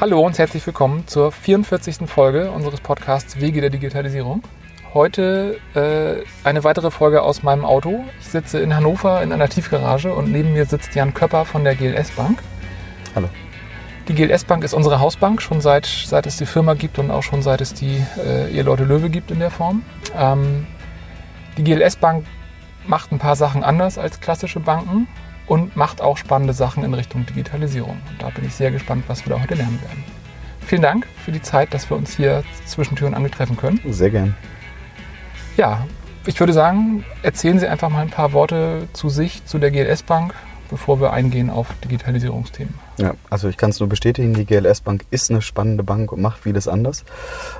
Hallo 0.00 0.20
und 0.20 0.38
herzlich 0.38 0.64
willkommen 0.64 1.08
zur 1.08 1.32
44. 1.32 2.08
Folge 2.08 2.52
unseres 2.52 2.80
Podcasts 2.80 3.40
Wege 3.40 3.60
der 3.60 3.68
Digitalisierung. 3.68 4.44
Heute 4.94 5.58
äh, 5.74 6.22
eine 6.44 6.62
weitere 6.62 6.92
Folge 6.92 7.20
aus 7.20 7.42
meinem 7.42 7.64
Auto. 7.64 8.04
Ich 8.20 8.28
sitze 8.28 8.60
in 8.60 8.76
Hannover 8.76 9.20
in 9.24 9.32
einer 9.32 9.48
Tiefgarage 9.48 10.14
und 10.14 10.30
neben 10.30 10.52
mir 10.52 10.66
sitzt 10.66 10.94
Jan 10.94 11.14
Köpper 11.14 11.44
von 11.44 11.64
der 11.64 11.74
GLS 11.74 12.12
Bank. 12.12 12.40
Hallo. 13.16 13.28
Die 14.06 14.14
GLS 14.14 14.44
Bank 14.44 14.62
ist 14.62 14.72
unsere 14.72 15.00
Hausbank, 15.00 15.42
schon 15.42 15.60
seit, 15.60 15.86
seit 15.86 16.26
es 16.26 16.36
die 16.36 16.46
Firma 16.46 16.74
gibt 16.74 17.00
und 17.00 17.10
auch 17.10 17.24
schon 17.24 17.42
seit 17.42 17.60
es 17.60 17.74
die 17.74 18.00
äh, 18.24 18.52
Eheleute 18.52 18.84
Löwe 18.84 19.10
gibt 19.10 19.32
in 19.32 19.40
der 19.40 19.50
Form. 19.50 19.82
Ähm, 20.16 20.68
die 21.56 21.64
GLS 21.64 21.96
Bank 21.96 22.24
macht 22.86 23.10
ein 23.10 23.18
paar 23.18 23.34
Sachen 23.34 23.64
anders 23.64 23.98
als 23.98 24.20
klassische 24.20 24.60
Banken 24.60 25.08
und 25.48 25.76
macht 25.76 26.00
auch 26.00 26.16
spannende 26.16 26.52
Sachen 26.52 26.84
in 26.84 26.94
Richtung 26.94 27.26
Digitalisierung. 27.26 27.96
Und 28.10 28.22
da 28.22 28.30
bin 28.30 28.44
ich 28.44 28.54
sehr 28.54 28.70
gespannt, 28.70 29.04
was 29.08 29.26
wir 29.26 29.34
da 29.34 29.42
heute 29.42 29.54
lernen 29.54 29.80
werden. 29.82 30.04
Vielen 30.60 30.82
Dank 30.82 31.06
für 31.24 31.32
die 31.32 31.40
Zeit, 31.40 31.72
dass 31.72 31.88
wir 31.88 31.96
uns 31.96 32.16
hier 32.16 32.44
zwischen 32.66 32.94
Tür 32.94 33.08
und 33.08 33.14
Angel 33.14 33.30
treffen 33.30 33.56
können. 33.56 33.80
Sehr 33.88 34.10
gern. 34.10 34.36
Ja, 35.56 35.86
ich 36.26 36.38
würde 36.38 36.52
sagen, 36.52 37.04
erzählen 37.22 37.58
Sie 37.58 37.66
einfach 37.66 37.88
mal 37.88 38.02
ein 38.02 38.10
paar 38.10 38.34
Worte 38.34 38.86
zu 38.92 39.08
sich, 39.08 39.44
zu 39.46 39.58
der 39.58 39.70
GLS 39.70 40.02
Bank, 40.02 40.34
bevor 40.68 41.00
wir 41.00 41.14
eingehen 41.14 41.48
auf 41.48 41.68
Digitalisierungsthemen. 41.82 42.74
Ja, 42.98 43.14
also 43.30 43.48
ich 43.48 43.56
kann 43.56 43.70
es 43.70 43.80
nur 43.80 43.88
bestätigen, 43.88 44.34
die 44.34 44.44
GLS 44.44 44.82
Bank 44.82 45.06
ist 45.10 45.30
eine 45.30 45.40
spannende 45.40 45.82
Bank 45.82 46.12
und 46.12 46.20
macht 46.20 46.42
vieles 46.42 46.68
anders. 46.68 47.04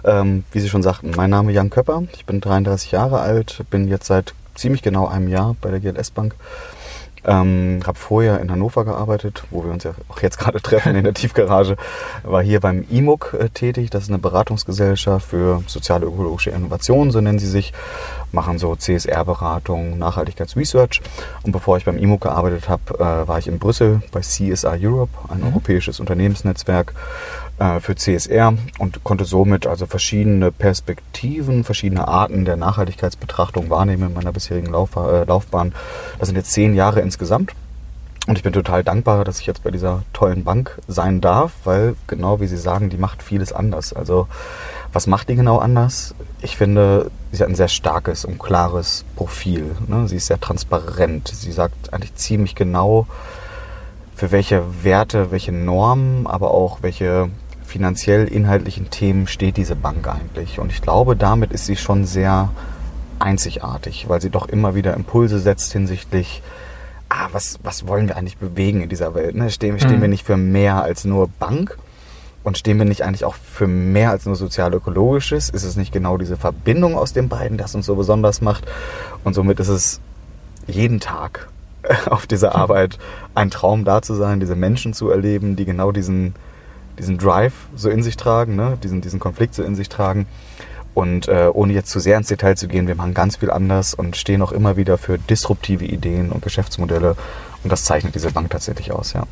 Ähm, 0.04 0.44
wie 0.52 0.60
Sie 0.60 0.68
schon 0.68 0.82
sagten, 0.82 1.12
mein 1.16 1.30
Name 1.30 1.50
ist 1.50 1.56
Jan 1.56 1.70
Köpper, 1.70 2.02
ich 2.12 2.26
bin 2.26 2.42
33 2.42 2.92
Jahre 2.92 3.20
alt, 3.20 3.64
bin 3.70 3.88
jetzt 3.88 4.06
seit 4.06 4.34
ziemlich 4.54 4.82
genau 4.82 5.06
einem 5.06 5.28
Jahr 5.28 5.56
bei 5.62 5.70
der 5.70 5.80
GLS 5.80 6.10
Bank 6.10 6.34
ähm, 7.24 7.80
habe 7.86 7.98
vorher 7.98 8.40
in 8.40 8.50
Hannover 8.50 8.84
gearbeitet, 8.84 9.44
wo 9.50 9.64
wir 9.64 9.70
uns 9.70 9.84
ja 9.84 9.92
auch 10.08 10.20
jetzt 10.20 10.38
gerade 10.38 10.60
treffen 10.60 10.94
in 10.96 11.04
der 11.04 11.14
Tiefgarage. 11.14 11.76
War 12.22 12.42
hier 12.42 12.60
beim 12.60 12.84
IMUG 12.90 13.34
äh, 13.38 13.48
tätig. 13.50 13.90
Das 13.90 14.04
ist 14.04 14.08
eine 14.08 14.18
Beratungsgesellschaft 14.18 15.28
für 15.28 15.62
soziale 15.66 16.06
ökologische 16.06 16.50
Innovation, 16.50 17.10
so 17.10 17.20
nennen 17.20 17.38
sie 17.38 17.48
sich. 17.48 17.72
Machen 18.30 18.58
so 18.58 18.76
CSR-Beratung, 18.76 19.98
Nachhaltigkeitsresearch. 19.98 21.00
Und 21.44 21.52
bevor 21.52 21.78
ich 21.78 21.84
beim 21.84 21.96
IMUG 21.96 22.20
gearbeitet 22.20 22.68
habe, 22.68 22.94
äh, 22.94 23.28
war 23.28 23.38
ich 23.38 23.48
in 23.48 23.58
Brüssel 23.58 24.02
bei 24.12 24.20
CSR 24.20 24.76
Europe, 24.78 25.12
ein 25.28 25.40
mhm. 25.40 25.46
europäisches 25.46 25.98
Unternehmensnetzwerk 26.00 26.94
für 27.80 27.96
CSR 27.96 28.54
und 28.78 29.02
konnte 29.02 29.24
somit 29.24 29.66
also 29.66 29.86
verschiedene 29.86 30.52
Perspektiven, 30.52 31.64
verschiedene 31.64 32.06
Arten 32.06 32.44
der 32.44 32.56
Nachhaltigkeitsbetrachtung 32.56 33.68
wahrnehmen 33.68 34.08
in 34.08 34.14
meiner 34.14 34.32
bisherigen 34.32 34.68
Lauf, 34.68 34.94
äh, 34.96 35.24
Laufbahn. 35.24 35.74
Das 36.18 36.28
sind 36.28 36.36
jetzt 36.36 36.52
zehn 36.52 36.74
Jahre 36.74 37.00
insgesamt. 37.00 37.52
Und 38.28 38.36
ich 38.36 38.42
bin 38.42 38.52
total 38.52 38.84
dankbar, 38.84 39.24
dass 39.24 39.40
ich 39.40 39.46
jetzt 39.46 39.64
bei 39.64 39.70
dieser 39.70 40.02
tollen 40.12 40.44
Bank 40.44 40.78
sein 40.86 41.22
darf, 41.22 41.52
weil 41.64 41.96
genau 42.06 42.40
wie 42.40 42.46
Sie 42.46 42.58
sagen, 42.58 42.90
die 42.90 42.98
macht 42.98 43.22
vieles 43.22 43.52
anders. 43.54 43.94
Also 43.94 44.28
was 44.92 45.06
macht 45.06 45.28
die 45.28 45.34
genau 45.34 45.58
anders? 45.58 46.14
Ich 46.42 46.56
finde, 46.56 47.10
sie 47.32 47.42
hat 47.42 47.48
ein 47.48 47.54
sehr 47.54 47.68
starkes 47.68 48.24
und 48.24 48.38
klares 48.38 49.04
Profil. 49.16 49.74
Ne? 49.86 50.08
Sie 50.08 50.16
ist 50.16 50.26
sehr 50.26 50.40
transparent. 50.40 51.28
Sie 51.28 51.52
sagt 51.52 51.92
eigentlich 51.92 52.14
ziemlich 52.16 52.54
genau, 52.54 53.06
für 54.14 54.30
welche 54.30 54.62
Werte, 54.82 55.30
welche 55.30 55.52
Normen, 55.52 56.26
aber 56.26 56.50
auch 56.50 56.78
welche 56.82 57.30
finanziell 57.68 58.26
inhaltlichen 58.26 58.90
Themen 58.90 59.26
steht 59.26 59.56
diese 59.56 59.76
Bank 59.76 60.08
eigentlich? 60.08 60.58
Und 60.58 60.72
ich 60.72 60.82
glaube, 60.82 61.14
damit 61.14 61.52
ist 61.52 61.66
sie 61.66 61.76
schon 61.76 62.04
sehr 62.04 62.50
einzigartig, 63.18 64.08
weil 64.08 64.20
sie 64.20 64.30
doch 64.30 64.48
immer 64.48 64.74
wieder 64.74 64.94
Impulse 64.94 65.38
setzt 65.38 65.72
hinsichtlich, 65.72 66.42
ah, 67.08 67.28
was, 67.32 67.58
was 67.62 67.86
wollen 67.86 68.08
wir 68.08 68.16
eigentlich 68.16 68.38
bewegen 68.38 68.80
in 68.80 68.88
dieser 68.88 69.14
Welt? 69.14 69.34
Ne? 69.34 69.50
Stehen, 69.50 69.78
stehen 69.78 69.98
mhm. 69.98 70.02
wir 70.02 70.08
nicht 70.08 70.26
für 70.26 70.36
mehr 70.36 70.82
als 70.82 71.04
nur 71.04 71.28
Bank? 71.28 71.78
Und 72.44 72.56
stehen 72.56 72.78
wir 72.78 72.86
nicht 72.86 73.02
eigentlich 73.02 73.24
auch 73.24 73.34
für 73.34 73.66
mehr 73.66 74.10
als 74.10 74.24
nur 74.24 74.36
sozial-ökologisches? 74.36 75.50
Ist 75.50 75.64
es 75.64 75.76
nicht 75.76 75.92
genau 75.92 76.16
diese 76.16 76.36
Verbindung 76.36 76.96
aus 76.96 77.12
den 77.12 77.28
beiden, 77.28 77.58
das 77.58 77.74
uns 77.74 77.84
so 77.84 77.96
besonders 77.96 78.40
macht? 78.40 78.64
Und 79.24 79.34
somit 79.34 79.60
ist 79.60 79.68
es 79.68 80.00
jeden 80.66 81.00
Tag 81.00 81.48
auf 82.06 82.26
dieser 82.26 82.54
Arbeit 82.54 82.98
ein 83.34 83.50
Traum 83.50 83.84
da 83.84 84.00
zu 84.00 84.14
sein, 84.14 84.40
diese 84.40 84.56
Menschen 84.56 84.94
zu 84.94 85.10
erleben, 85.10 85.56
die 85.56 85.64
genau 85.64 85.92
diesen, 85.92 86.34
diesen 86.98 87.18
Drive 87.18 87.54
so 87.74 87.90
in 87.90 88.02
sich 88.02 88.16
tragen, 88.16 88.56
ne? 88.56 88.78
diesen, 88.82 89.00
diesen 89.00 89.20
Konflikt 89.20 89.54
so 89.54 89.62
in 89.62 89.74
sich 89.74 89.88
tragen. 89.88 90.26
Und 90.94 91.28
äh, 91.28 91.48
ohne 91.52 91.72
jetzt 91.72 91.90
zu 91.90 92.00
sehr 92.00 92.16
ins 92.16 92.28
Detail 92.28 92.56
zu 92.56 92.66
gehen, 92.66 92.88
wir 92.88 92.96
machen 92.96 93.14
ganz 93.14 93.36
viel 93.36 93.50
anders 93.50 93.94
und 93.94 94.16
stehen 94.16 94.42
auch 94.42 94.50
immer 94.50 94.76
wieder 94.76 94.98
für 94.98 95.16
disruptive 95.18 95.84
Ideen 95.84 96.32
und 96.32 96.42
Geschäftsmodelle. 96.42 97.16
Und 97.62 97.70
das 97.70 97.84
zeichnet 97.84 98.14
diese 98.14 98.32
Bank 98.32 98.50
tatsächlich 98.50 98.90
aus, 98.90 99.12
ja. 99.12 99.24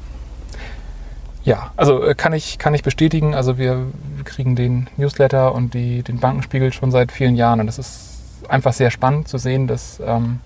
Ja, 1.43 1.73
also 1.77 2.03
äh, 2.03 2.15
kann 2.15 2.33
ich, 2.33 2.59
kann 2.59 2.75
ich 2.75 2.83
bestätigen. 2.83 3.35
Also 3.35 3.57
wir 3.57 3.87
kriegen 4.25 4.57
den 4.57 4.89
Newsletter 4.97 5.55
und 5.55 5.75
die, 5.75 6.03
den 6.03 6.19
Bankenspiegel 6.19 6.73
schon 6.73 6.91
seit 6.91 7.13
vielen 7.13 7.37
Jahren. 7.37 7.61
Und 7.61 7.69
es 7.69 7.79
ist 7.79 8.01
einfach 8.49 8.73
sehr 8.73 8.91
spannend 8.91 9.29
zu 9.29 9.39
sehen, 9.39 9.69
dass 9.69 10.01
ähm, 10.05 10.41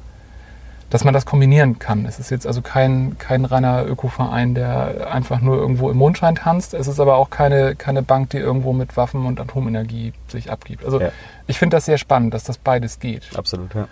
dass 0.90 1.04
man 1.04 1.14
das 1.14 1.24
kombinieren 1.24 1.78
kann. 1.78 2.04
Es 2.04 2.18
ist 2.18 2.30
jetzt 2.30 2.46
also 2.46 2.62
kein, 2.62 3.16
kein 3.18 3.44
reiner 3.44 3.86
Ökoverein, 3.86 4.54
der 4.54 5.12
einfach 5.12 5.40
nur 5.40 5.56
irgendwo 5.56 5.88
im 5.90 5.96
Mondschein 5.96 6.34
tanzt. 6.34 6.74
Es 6.74 6.88
ist 6.88 6.98
aber 6.98 7.16
auch 7.16 7.30
keine, 7.30 7.76
keine 7.76 8.02
Bank, 8.02 8.30
die 8.30 8.38
irgendwo 8.38 8.72
mit 8.72 8.96
Waffen 8.96 9.24
und 9.24 9.40
Atomenergie 9.40 10.12
sich 10.28 10.50
abgibt. 10.50 10.84
Also 10.84 11.00
ja. 11.00 11.12
ich 11.46 11.58
finde 11.58 11.76
das 11.76 11.84
sehr 11.84 11.96
spannend, 11.96 12.34
dass 12.34 12.42
das 12.42 12.58
beides 12.58 12.98
geht. 12.98 13.30
Absolut, 13.36 13.72
ja. 13.74 13.86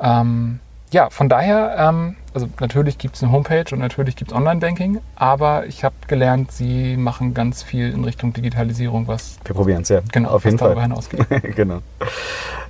Ähm, 0.00 0.58
ja, 0.94 1.10
von 1.10 1.28
daher, 1.28 1.74
ähm, 1.76 2.14
also 2.34 2.48
natürlich 2.60 2.98
gibt 2.98 3.16
es 3.16 3.22
eine 3.24 3.32
Homepage 3.32 3.64
und 3.72 3.80
natürlich 3.80 4.14
gibt 4.14 4.30
es 4.30 4.36
Online-Banking, 4.36 5.00
aber 5.16 5.66
ich 5.66 5.82
habe 5.82 5.96
gelernt, 6.06 6.52
Sie 6.52 6.96
machen 6.96 7.34
ganz 7.34 7.64
viel 7.64 7.90
in 7.90 8.04
Richtung 8.04 8.32
Digitalisierung, 8.32 9.08
was. 9.08 9.38
Wir 9.44 9.56
probieren 9.56 9.82
es, 9.82 9.88
ja. 9.88 10.02
Genau, 10.12 10.30
auf 10.30 10.44
jeden 10.44 10.56
Fall. 10.56 10.80
hinausgeht. 10.80 11.26
genau. 11.56 11.80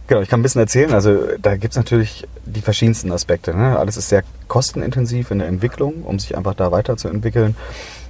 Genau, 0.07 0.23
ich 0.23 0.29
kann 0.31 0.41
ein 0.41 0.43
bisschen 0.43 0.63
erzählen. 0.63 0.93
Also 0.95 1.19
da 1.41 1.57
gibt 1.57 1.73
es 1.73 1.77
natürlich 1.77 2.27
die 2.47 2.63
verschiedensten 2.63 3.13
Aspekte. 3.13 3.55
Ne? 3.55 3.79
Alles 3.79 3.99
ist 3.99 4.09
sehr 4.09 4.23
kostenintensiv 4.49 5.31
in 5.31 5.39
der 5.39 5.49
Entwicklung, 5.49 6.03
um 6.05 6.19
sich 6.19 6.35
einfach 6.35 6.55
da 6.55 6.73
weiterzuentwickeln. 6.73 7.57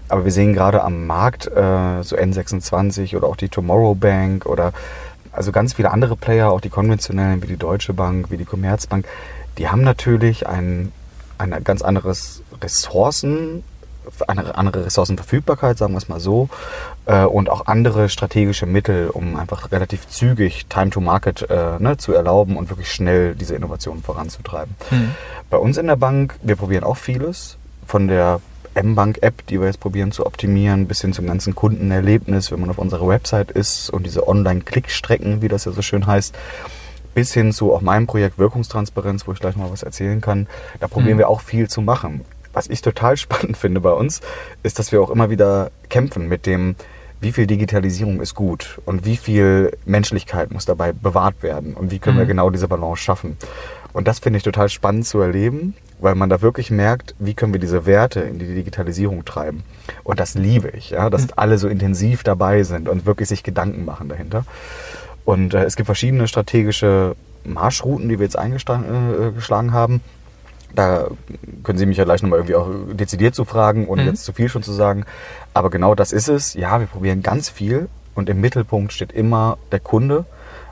Aber 0.09 0.25
wir 0.25 0.33
sehen 0.33 0.55
gerade 0.55 0.83
am 0.85 1.07
Markt 1.09 1.47
äh, 1.47 2.03
so 2.03 2.17
N26 2.17 3.17
oder 3.17 3.27
auch 3.27 3.37
die 3.37 3.49
Tomorrow 3.49 3.97
Bank 3.97 4.47
oder 4.47 4.73
also 5.33 5.51
ganz 5.51 5.73
viele 5.73 5.91
andere 5.91 6.15
Player, 6.15 6.51
auch 6.53 6.61
die 6.61 6.69
konventionellen 6.69 7.43
wie 7.43 7.49
die 7.49 7.57
Deutsche 7.57 7.95
Bank, 7.95 8.31
wie 8.31 8.37
die 8.37 8.45
Commerzbank, 8.45 9.07
die 9.59 9.69
haben 9.69 9.82
natürlich 9.82 10.47
ein, 10.47 10.92
ein 11.38 11.65
ganz 11.65 11.82
anderes 11.82 12.42
Ressourcen 12.60 13.62
eine 14.26 14.56
andere 14.56 14.84
Ressourcenverfügbarkeit, 14.87 15.78
sagen 15.78 15.94
wir 15.94 15.98
es 15.98 16.09
mal 16.09 16.20
so, 16.20 16.48
äh, 17.06 17.25
und 17.25 17.48
auch 17.48 17.66
andere 17.66 18.09
strategische 18.09 18.66
Mittel, 18.66 19.10
um 19.10 19.37
einfach 19.37 19.72
relativ 19.72 20.09
zügig 20.09 20.66
Time 20.66 20.91
to 20.91 21.00
Market 21.00 21.48
äh, 21.48 21.78
ne, 21.78 21.97
zu 21.97 22.12
erlauben 22.12 22.56
und 22.56 22.70
wirklich 22.70 22.92
schnell 22.92 23.34
diese 23.34 23.54
Innovationen 23.54 24.03
voranzutreiben. 24.03 24.75
Mhm. 24.91 25.15
Bei 25.50 25.56
uns 25.56 25.76
in 25.76 25.86
der 25.86 25.97
Bank, 25.97 26.34
wir 26.42 26.56
probieren 26.56 26.84
auch 26.84 26.97
vieles, 26.97 27.56
von 27.86 28.09
der 28.09 28.41
M-Bank-App, 28.75 29.47
die 29.47 29.60
wir 29.60 29.69
jetzt 29.69 29.81
probieren 29.81 30.10
zu 30.10 30.26
optimieren, 30.26 30.86
bis 30.86 31.00
hin 31.00 31.12
zum 31.12 31.26
ganzen 31.26 31.54
Kundenerlebnis, 31.54 32.50
wenn 32.50 32.60
man 32.60 32.71
auf 32.71 32.78
unserer 32.78 33.06
Website 33.06 33.50
ist 33.50 33.88
und 33.91 34.04
diese 34.04 34.26
Online-Klickstrecken, 34.26 35.42
wie 35.42 35.48
das 35.48 35.65
ja 35.65 35.72
so 35.72 35.82
schön 35.82 36.06
heißt, 36.06 36.34
bis 37.15 37.33
hin 37.33 37.53
zu 37.53 37.73
auch 37.73 37.81
meinem 37.81 38.07
Projekt 38.07 38.39
Wirkungstransparenz, 38.39 39.27
wo 39.27 39.33
ich 39.33 39.41
gleich 39.41 39.57
mal 39.57 39.71
was 39.71 39.83
erzählen 39.83 40.21
kann. 40.21 40.47
Da 40.81 40.89
probieren 40.89 41.15
mhm. 41.15 41.21
wir 41.21 41.29
auch 41.29 41.41
viel 41.41 41.69
zu 41.69 41.81
machen 41.81 42.25
was 42.55 42.69
ich 42.69 42.81
total 42.81 43.17
spannend 43.19 43.57
finde 43.57 43.81
bei 43.81 43.93
uns, 43.93 44.21
ist, 44.63 44.79
dass 44.79 44.93
wir 44.93 45.03
auch 45.03 45.11
immer 45.11 45.29
wieder 45.29 45.71
kämpfen 45.91 46.29
mit 46.29 46.47
dem, 46.47 46.77
wie 47.21 47.33
viel 47.33 47.47
Digitalisierung 47.47 48.21
ist 48.21 48.35
gut 48.35 48.81
und 48.85 49.05
wie 49.05 49.17
viel 49.17 49.77
Menschlichkeit 49.85 50.51
muss 50.53 50.67
dabei 50.67 50.93
bewahrt 50.93 51.43
werden 51.43 51.75
und 51.75 51.91
wie 51.91 51.99
können 51.99 52.17
mhm. 52.17 52.21
wir 52.21 52.27
genau 52.27 52.51
diese 52.51 52.69
Balance 52.69 53.03
schaffen. 53.03 53.37
Und 53.93 54.09
das 54.09 54.19
finde 54.19 54.39
ich 54.39 54.43
total 54.43 54.69
spannend 54.69 55.07
zu 55.07 55.21
erleben, 55.21 55.75
weil 56.01 56.17
man 56.17 56.29
da 56.29 56.43
wirklich 56.43 56.71
merkt, 56.71 57.15
wie 57.19 57.34
können 57.34 57.53
wir 57.53 57.60
diese 57.60 57.87
Werte 57.87 58.21
in 58.21 58.39
die 58.39 58.55
Digitalisierung 58.55 59.25
treiben. 59.25 59.63
Und 60.03 60.21
das 60.21 60.34
liebe 60.34 60.69
ich, 60.71 60.91
ja, 60.91 61.09
dass 61.09 61.22
mhm. 61.22 61.33
alle 61.37 61.59
so 61.59 61.69
intensiv 61.69 62.25
dabei 62.25 62.63
sind 62.65 62.89
und 62.89 63.07
wirklich 63.07 63.28
sich 63.28 63.43
Gedanken 63.43 63.84
machen 63.84 64.09
dahinter. 64.09 64.45
Und 65.24 65.54
äh, 65.54 65.65
es 65.65 65.76
gibt 65.76 65.86
verschiedene 65.86 66.28
strategische 66.28 67.16
Marschrouten, 67.44 68.09
die 68.09 68.18
wir 68.18 68.24
jetzt 68.24 68.38
eingeschlagen 68.38 69.68
äh, 69.68 69.72
haben. 69.72 70.00
Da 70.74 71.06
können 71.62 71.78
Sie 71.78 71.86
mich 71.86 71.97
ja 71.97 72.04
gleich 72.04 72.22
nochmal 72.22 72.41
irgendwie 72.41 72.56
auch 72.56 72.68
dezidiert 72.92 73.34
zu 73.34 73.44
fragen, 73.44 73.86
ohne 73.86 74.03
mhm. 74.03 74.09
jetzt 74.09 74.24
zu 74.24 74.32
viel 74.32 74.48
schon 74.48 74.62
zu 74.62 74.72
sagen. 74.72 75.04
Aber 75.53 75.71
genau 75.71 75.94
das 75.94 76.12
ist 76.12 76.28
es. 76.28 76.54
Ja, 76.54 76.80
wir 76.80 76.86
probieren 76.86 77.22
ganz 77.22 77.48
viel 77.48 77.88
und 78.15 78.28
im 78.28 78.41
Mittelpunkt 78.41 78.92
steht 78.92 79.12
immer 79.12 79.56
der 79.71 79.78
Kunde, 79.78 80.24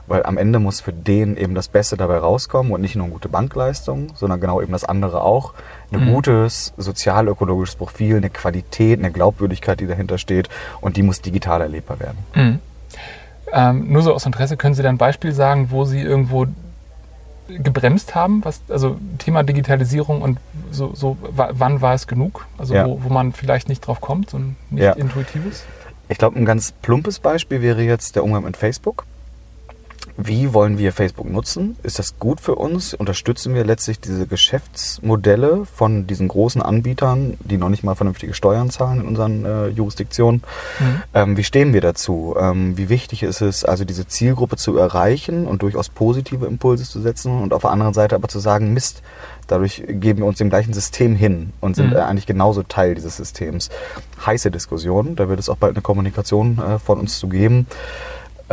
weil 0.07 0.23
am 0.23 0.37
Ende 0.37 0.59
muss 0.59 0.81
für 0.81 0.91
den 0.91 1.37
eben 1.37 1.55
das 1.55 1.69
Beste 1.69 1.95
dabei 1.95 2.17
rauskommen 2.17 2.73
und 2.73 2.81
nicht 2.81 2.97
nur 2.97 3.05
eine 3.05 3.13
gute 3.13 3.29
Bankleistung, 3.29 4.11
sondern 4.15 4.41
genau 4.41 4.61
eben 4.61 4.73
das 4.73 4.83
andere 4.83 5.21
auch. 5.21 5.53
Ein 5.91 6.01
mhm. 6.01 6.13
gutes 6.13 6.73
sozial-ökologisches 6.75 7.75
Profil, 7.75 8.17
eine 8.17 8.29
Qualität, 8.29 8.99
eine 8.99 9.11
Glaubwürdigkeit, 9.11 9.79
die 9.79 9.87
dahinter 9.87 10.17
steht 10.17 10.49
und 10.81 10.97
die 10.97 11.03
muss 11.03 11.21
digital 11.21 11.61
erlebbar 11.61 12.01
werden. 12.01 12.17
Mhm. 12.35 12.59
Ähm, 13.53 13.91
nur 13.91 14.01
so 14.01 14.13
aus 14.13 14.25
Interesse, 14.25 14.57
können 14.57 14.73
Sie 14.73 14.81
da 14.81 14.89
ein 14.89 14.97
Beispiel 14.97 15.31
sagen, 15.31 15.69
wo 15.69 15.85
Sie 15.85 16.01
irgendwo 16.01 16.47
gebremst 17.47 18.15
haben, 18.15 18.43
was, 18.43 18.61
also 18.69 18.97
Thema 19.19 19.43
Digitalisierung 19.43 20.21
und 20.21 20.39
so, 20.71 20.91
so 20.95 21.17
wann 21.21 21.81
war 21.81 21.93
es 21.93 22.07
genug? 22.07 22.47
Also 22.57 22.73
ja. 22.73 22.87
wo, 22.87 23.03
wo 23.03 23.09
man 23.09 23.33
vielleicht 23.33 23.69
nicht 23.69 23.85
drauf 23.85 24.01
kommt 24.01 24.33
und 24.33 24.55
nicht 24.71 24.83
ja. 24.83 24.93
intuitives? 24.93 25.63
Ich 26.09 26.17
glaube, 26.17 26.39
ein 26.39 26.45
ganz 26.45 26.71
plumpes 26.71 27.19
Beispiel 27.19 27.61
wäre 27.61 27.83
jetzt 27.83 28.15
der 28.15 28.23
Umgang 28.23 28.43
mit 28.43 28.57
Facebook. 28.57 29.05
Wie 30.15 30.53
wollen 30.53 30.77
wir 30.77 30.93
Facebook 30.93 31.27
nutzen? 31.29 31.75
Ist 31.81 31.97
das 31.97 32.19
gut 32.19 32.39
für 32.39 32.53
uns? 32.53 32.93
Unterstützen 32.93 33.55
wir 33.55 33.63
letztlich 33.63 33.99
diese 33.99 34.27
Geschäftsmodelle 34.27 35.65
von 35.65 36.05
diesen 36.05 36.27
großen 36.27 36.61
Anbietern, 36.61 37.35
die 37.39 37.57
noch 37.57 37.69
nicht 37.69 37.83
mal 37.83 37.95
vernünftige 37.95 38.35
Steuern 38.35 38.69
zahlen 38.69 39.01
in 39.01 39.07
unseren 39.07 39.43
äh, 39.43 39.67
Jurisdiktionen? 39.69 40.43
Mhm. 40.79 41.01
Ähm, 41.15 41.37
wie 41.37 41.43
stehen 41.43 41.73
wir 41.73 41.81
dazu? 41.81 42.35
Ähm, 42.39 42.77
wie 42.77 42.89
wichtig 42.89 43.23
ist 43.23 43.41
es, 43.41 43.65
also 43.65 43.85
diese 43.85 44.07
Zielgruppe 44.07 44.55
zu 44.55 44.77
erreichen 44.77 45.47
und 45.47 45.63
durchaus 45.63 45.89
positive 45.89 46.45
Impulse 46.45 46.83
zu 46.83 47.01
setzen 47.01 47.41
und 47.41 47.51
auf 47.51 47.63
der 47.63 47.71
anderen 47.71 47.95
Seite 47.95 48.13
aber 48.13 48.27
zu 48.27 48.37
sagen, 48.37 48.71
Mist, 48.71 49.01
dadurch 49.47 49.83
geben 49.87 50.19
wir 50.19 50.25
uns 50.27 50.37
dem 50.37 50.49
gleichen 50.49 50.73
System 50.73 51.15
hin 51.15 51.53
und 51.59 51.75
sind 51.75 51.89
mhm. 51.89 51.95
äh, 51.95 52.01
eigentlich 52.01 52.27
genauso 52.27 52.61
Teil 52.61 52.93
dieses 52.93 53.17
Systems. 53.17 53.69
Heiße 54.23 54.51
Diskussion, 54.51 55.15
da 55.15 55.27
wird 55.27 55.39
es 55.39 55.49
auch 55.49 55.57
bald 55.57 55.75
eine 55.75 55.81
Kommunikation 55.81 56.59
äh, 56.59 56.77
von 56.77 56.99
uns 56.99 57.17
zu 57.17 57.27
geben 57.27 57.65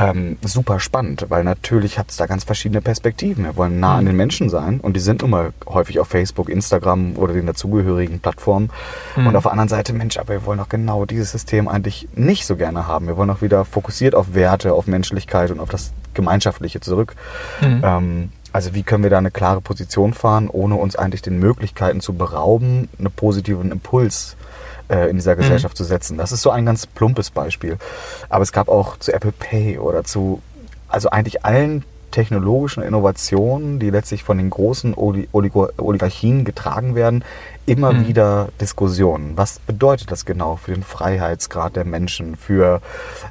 ähm, 0.00 0.38
super 0.42 0.80
spannend, 0.80 1.26
weil 1.28 1.44
natürlich 1.44 1.98
hat 1.98 2.10
es 2.10 2.16
da 2.16 2.26
ganz 2.26 2.44
verschiedene 2.44 2.80
Perspektiven. 2.80 3.44
Wir 3.44 3.56
wollen 3.56 3.80
nah 3.80 3.96
an 3.96 4.06
den 4.06 4.16
Menschen 4.16 4.48
sein 4.48 4.80
und 4.80 4.94
die 4.94 5.00
sind 5.00 5.22
nun 5.22 5.30
mal 5.30 5.52
häufig 5.66 6.00
auf 6.00 6.08
Facebook, 6.08 6.48
Instagram 6.48 7.16
oder 7.16 7.34
den 7.34 7.46
dazugehörigen 7.46 8.20
Plattformen. 8.20 8.70
Mhm. 9.16 9.26
Und 9.26 9.36
auf 9.36 9.42
der 9.44 9.52
anderen 9.52 9.68
Seite, 9.68 9.92
Mensch, 9.92 10.16
aber 10.18 10.34
wir 10.34 10.46
wollen 10.46 10.60
auch 10.60 10.68
genau 10.68 11.04
dieses 11.04 11.32
System 11.32 11.68
eigentlich 11.68 12.08
nicht 12.14 12.46
so 12.46 12.56
gerne 12.56 12.86
haben. 12.86 13.06
Wir 13.06 13.16
wollen 13.16 13.30
auch 13.30 13.42
wieder 13.42 13.64
fokussiert 13.64 14.14
auf 14.14 14.34
Werte, 14.34 14.72
auf 14.72 14.86
Menschlichkeit 14.86 15.50
und 15.50 15.60
auf 15.60 15.68
das 15.68 15.92
Gemeinschaftliche 16.14 16.80
zurück. 16.80 17.14
Mhm. 17.60 17.82
Ähm, 17.84 18.32
also 18.52 18.74
wie 18.74 18.82
können 18.82 19.02
wir 19.02 19.10
da 19.10 19.18
eine 19.18 19.30
klare 19.30 19.60
Position 19.60 20.12
fahren, 20.12 20.48
ohne 20.48 20.74
uns 20.74 20.96
eigentlich 20.96 21.22
den 21.22 21.38
Möglichkeiten 21.38 22.00
zu 22.00 22.14
berauben, 22.14 22.88
einen 22.98 23.12
positiven 23.12 23.70
Impuls 23.70 24.34
äh, 24.34 24.49
in 24.90 25.16
dieser 25.16 25.36
Gesellschaft 25.36 25.74
mhm. 25.74 25.76
zu 25.76 25.84
setzen. 25.84 26.18
Das 26.18 26.32
ist 26.32 26.42
so 26.42 26.50
ein 26.50 26.66
ganz 26.66 26.86
plumpes 26.86 27.30
Beispiel. 27.30 27.78
Aber 28.28 28.42
es 28.42 28.52
gab 28.52 28.68
auch 28.68 28.96
zu 28.98 29.12
Apple 29.12 29.32
Pay 29.32 29.78
oder 29.78 30.04
zu, 30.04 30.42
also 30.88 31.10
eigentlich 31.10 31.44
allen 31.44 31.84
technologischen 32.10 32.82
Innovationen, 32.82 33.78
die 33.78 33.90
letztlich 33.90 34.24
von 34.24 34.38
den 34.38 34.50
großen 34.50 34.94
Oligarchien 34.96 36.44
getragen 36.44 36.94
werden, 36.94 37.24
immer 37.66 37.92
mhm. 37.92 38.08
wieder 38.08 38.48
Diskussionen. 38.60 39.36
Was 39.36 39.58
bedeutet 39.60 40.10
das 40.10 40.24
genau 40.24 40.56
für 40.56 40.72
den 40.72 40.82
Freiheitsgrad 40.82 41.76
der 41.76 41.84
Menschen, 41.84 42.36
für 42.36 42.80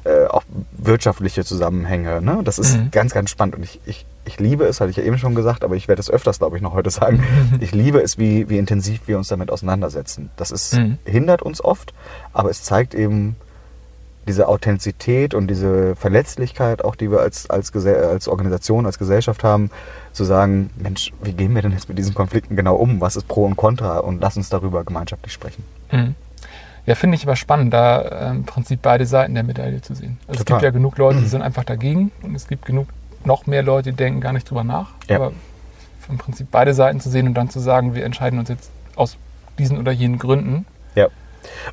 äh, 0.04 0.26
auch 0.26 0.44
wirtschaftliche 0.72 1.44
Zusammenhänge? 1.44 2.22
Ne? 2.22 2.40
Das 2.44 2.58
ist 2.58 2.76
mhm. 2.76 2.90
ganz, 2.90 3.12
ganz 3.12 3.30
spannend 3.30 3.56
und 3.56 3.62
ich, 3.62 3.80
ich 3.86 4.06
ich 4.26 4.38
liebe 4.38 4.64
es, 4.64 4.80
hatte 4.80 4.90
ich 4.90 4.96
ja 4.96 5.02
eben 5.02 5.18
schon 5.18 5.34
gesagt, 5.34 5.64
aber 5.64 5.76
ich 5.76 5.88
werde 5.88 6.00
es 6.00 6.10
öfters, 6.10 6.38
glaube 6.38 6.56
ich, 6.56 6.62
noch 6.62 6.74
heute 6.74 6.90
sagen. 6.90 7.24
Ich 7.60 7.72
liebe 7.72 8.00
es, 8.00 8.18
wie, 8.18 8.48
wie 8.48 8.58
intensiv 8.58 9.00
wir 9.06 9.18
uns 9.18 9.28
damit 9.28 9.50
auseinandersetzen. 9.50 10.30
Das 10.36 10.50
ist, 10.50 10.74
mhm. 10.74 10.98
hindert 11.04 11.42
uns 11.42 11.64
oft, 11.64 11.94
aber 12.32 12.50
es 12.50 12.62
zeigt 12.62 12.94
eben 12.94 13.34
diese 14.26 14.48
Authentizität 14.48 15.34
und 15.34 15.48
diese 15.48 15.96
Verletzlichkeit, 15.96 16.84
auch 16.84 16.94
die 16.94 17.10
wir 17.10 17.20
als, 17.20 17.48
als, 17.48 17.74
als 17.74 18.28
Organisation, 18.28 18.86
als 18.86 18.98
Gesellschaft 18.98 19.44
haben, 19.44 19.70
zu 20.12 20.24
sagen, 20.24 20.70
Mensch, 20.76 21.12
wie 21.22 21.32
gehen 21.32 21.54
wir 21.54 21.62
denn 21.62 21.72
jetzt 21.72 21.88
mit 21.88 21.98
diesen 21.98 22.14
Konflikten 22.14 22.56
genau 22.56 22.76
um? 22.76 23.00
Was 23.00 23.16
ist 23.16 23.26
Pro 23.26 23.44
und 23.44 23.56
Contra? 23.56 23.98
Und 23.98 24.20
lass 24.20 24.36
uns 24.36 24.48
darüber 24.48 24.84
gemeinschaftlich 24.84 25.32
sprechen. 25.32 25.64
Mhm. 25.90 26.14
Ja, 26.86 26.94
finde 26.94 27.16
ich 27.16 27.24
aber 27.24 27.36
spannend, 27.36 27.72
da 27.72 28.00
äh, 28.00 28.30
im 28.30 28.44
Prinzip 28.44 28.80
beide 28.82 29.06
Seiten 29.06 29.34
der 29.34 29.42
Medaille 29.42 29.80
zu 29.80 29.94
sehen. 29.94 30.18
Also 30.26 30.40
es 30.40 30.46
gibt 30.46 30.62
ja 30.62 30.70
genug 30.70 30.98
Leute, 30.98 31.20
die 31.20 31.28
sind 31.28 31.42
einfach 31.42 31.64
dagegen 31.64 32.10
und 32.22 32.34
es 32.34 32.48
gibt 32.48 32.64
genug 32.64 32.88
noch 33.24 33.46
mehr 33.46 33.62
Leute 33.62 33.92
denken 33.92 34.20
gar 34.20 34.32
nicht 34.32 34.48
drüber 34.48 34.64
nach. 34.64 34.90
Ja. 35.08 35.16
Aber 35.16 35.32
im 36.08 36.18
Prinzip 36.18 36.48
beide 36.50 36.74
Seiten 36.74 37.00
zu 37.00 37.10
sehen 37.10 37.26
und 37.26 37.34
dann 37.34 37.50
zu 37.50 37.60
sagen, 37.60 37.94
wir 37.94 38.04
entscheiden 38.04 38.38
uns 38.38 38.48
jetzt 38.48 38.70
aus 38.96 39.16
diesen 39.58 39.78
oder 39.78 39.92
jenen 39.92 40.18
Gründen. 40.18 40.66
Ja. 40.94 41.08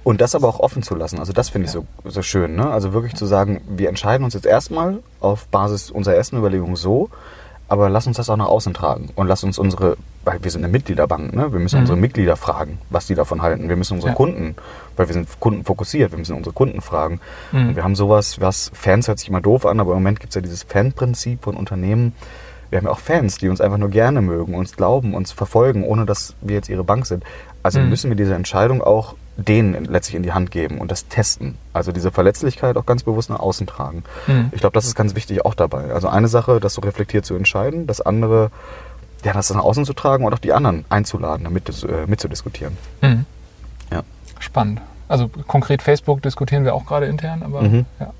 Und 0.04 0.22
das 0.22 0.36
aber 0.36 0.48
auch 0.48 0.60
offen 0.60 0.84
zu 0.84 0.96
lassen. 0.96 1.19
Also 1.19 1.34
das 1.34 1.50
finde 1.50 1.68
ich 1.68 1.74
ja. 1.74 1.81
so, 2.04 2.10
so 2.10 2.22
schön. 2.22 2.56
Ne? 2.56 2.69
Also 2.69 2.94
wirklich 2.94 3.16
zu 3.16 3.25
sagen, 3.25 3.62
wir 3.68 3.90
entscheiden 3.90 4.24
uns 4.24 4.34
jetzt 4.34 4.46
erstmal 4.46 5.00
auf 5.19 5.48
Basis 5.48 5.92
unserer 5.92 6.16
ersten 6.16 6.38
Überlegung 6.38 6.75
so, 6.75 7.10
aber 7.69 7.90
lass 7.90 8.08
uns 8.08 8.18
das 8.18 8.30
auch 8.30 8.38
nach 8.38 8.48
außen 8.48 8.74
tragen 8.74 9.10
und 9.16 9.28
lass 9.28 9.44
uns 9.44 9.58
unsere, 9.60 9.98
weil 10.24 10.42
wir 10.42 10.52
sind 10.52 10.64
eine 10.64 10.72
Mitgliederbank, 10.72 11.34
ne? 11.34 11.52
wir 11.52 11.60
müssen 11.60 11.75
mhm. 11.78 11.81
unsere 11.81 11.98
Mitglieder 11.98 12.38
fragen, 12.38 12.78
was 12.90 13.08
die 13.08 13.16
davon 13.16 13.42
halten. 13.42 13.68
Wir 13.68 13.75
müssen 13.75 13.96
unsere 13.96 14.12
ja. 14.12 14.16
Kunden, 14.16 14.56
weil 14.96 15.08
wir 15.10 15.14
sind 15.14 15.28
kundenfokussiert, 15.40 16.12
wir 16.12 16.18
müssen 16.18 16.36
unsere 16.36 16.54
Kunden 16.54 16.81
fragen. 16.81 17.19
Mhm. 17.52 17.69
Und 17.69 17.75
wir 17.75 17.84
haben 17.84 17.96
sowas, 17.96 18.40
was 18.40 18.72
Fans 18.74 19.08
hört 19.08 19.19
sich 19.19 19.28
immer 19.28 19.42
doof 19.42 19.66
an, 19.66 19.80
aber 19.80 19.92
im 19.92 19.98
Moment 19.98 20.19
gibt 20.22 20.31
es 20.31 20.36
ja 20.36 20.42
dieses 20.42 20.64
Fanprinzip 20.64 21.44
von 21.44 21.58
Unternehmen. 21.58 22.14
Wir 22.69 22.80
haben 22.80 22.86
ja 22.86 22.92
auch 22.92 23.00
Fans, 23.00 23.38
die 23.38 23.50
uns 23.50 23.62
einfach 23.62 23.78
nur 23.78 23.90
gerne 23.90 24.22
mögen, 24.22 24.56
uns 24.56 24.75
glauben, 24.75 25.14
uns 25.14 25.31
verfolgen, 25.31 25.84
ohne 25.84 26.06
dass 26.06 26.36
wir 26.42 26.56
jetzt 26.56 26.69
ihre 26.69 26.84
Bank 26.84 27.06
sind. 27.06 27.24
Also 27.64 27.80
mhm. 27.80 27.90
müssen 27.90 28.10
wir 28.10 28.16
diese 28.16 28.36
Entscheidung 28.36 28.81
auch 28.81 29.16
denen 29.38 29.86
letztlich 29.86 30.16
in 30.16 30.24
die 30.24 30.34
Hand 30.34 30.50
geben 30.51 30.80
und 30.80 30.92
das 30.92 31.07
testen. 31.07 31.57
Also 31.72 31.92
diese 31.92 32.12
Verletzlichkeit 32.12 32.75
auch 32.75 32.86
ganz 32.86 33.04
bewusst 33.04 33.30
nach 33.30 33.39
außen 33.39 33.68
tragen. 33.68 34.04
Mhm. 34.25 34.50
Ich 34.51 34.62
glaube, 34.62 34.74
das 34.74 34.86
ist 34.86 34.95
ganz 34.95 35.16
wichtig 35.16 35.45
auch 35.45 35.54
dabei. 35.54 35.94
Also 35.94 36.10
eine 36.10 36.28
Sache, 36.28 36.60
das 36.60 36.74
so 36.74 36.81
reflektiert 36.81 37.25
zu 37.25 37.36
entscheiden, 37.36 37.86
das 37.86 38.01
andere, 38.01 38.50
ja, 39.24 39.34
das 39.34 39.51
nach 39.51 39.63
außen 39.63 39.86
zu 39.86 39.94
tragen 39.94 40.25
und 40.25 40.34
auch 40.34 40.39
die 40.39 40.54
anderen 40.54 40.86
einzuladen, 40.89 41.44
damit 41.44 41.69
äh, 41.84 42.07
mitzudiskutieren. 42.07 42.78
Mhm. 43.01 43.25
Ja. 43.92 44.01
Spannend. 44.39 44.81
Also 45.07 45.30
konkret 45.48 45.83
Facebook 45.83 46.22
diskutieren 46.24 46.66
wir 46.66 46.74
auch 46.74 46.86
gerade 46.86 47.06
intern, 47.06 47.44
aber 47.44 47.62
mhm. 47.62 47.86
ja. 48.00 48.13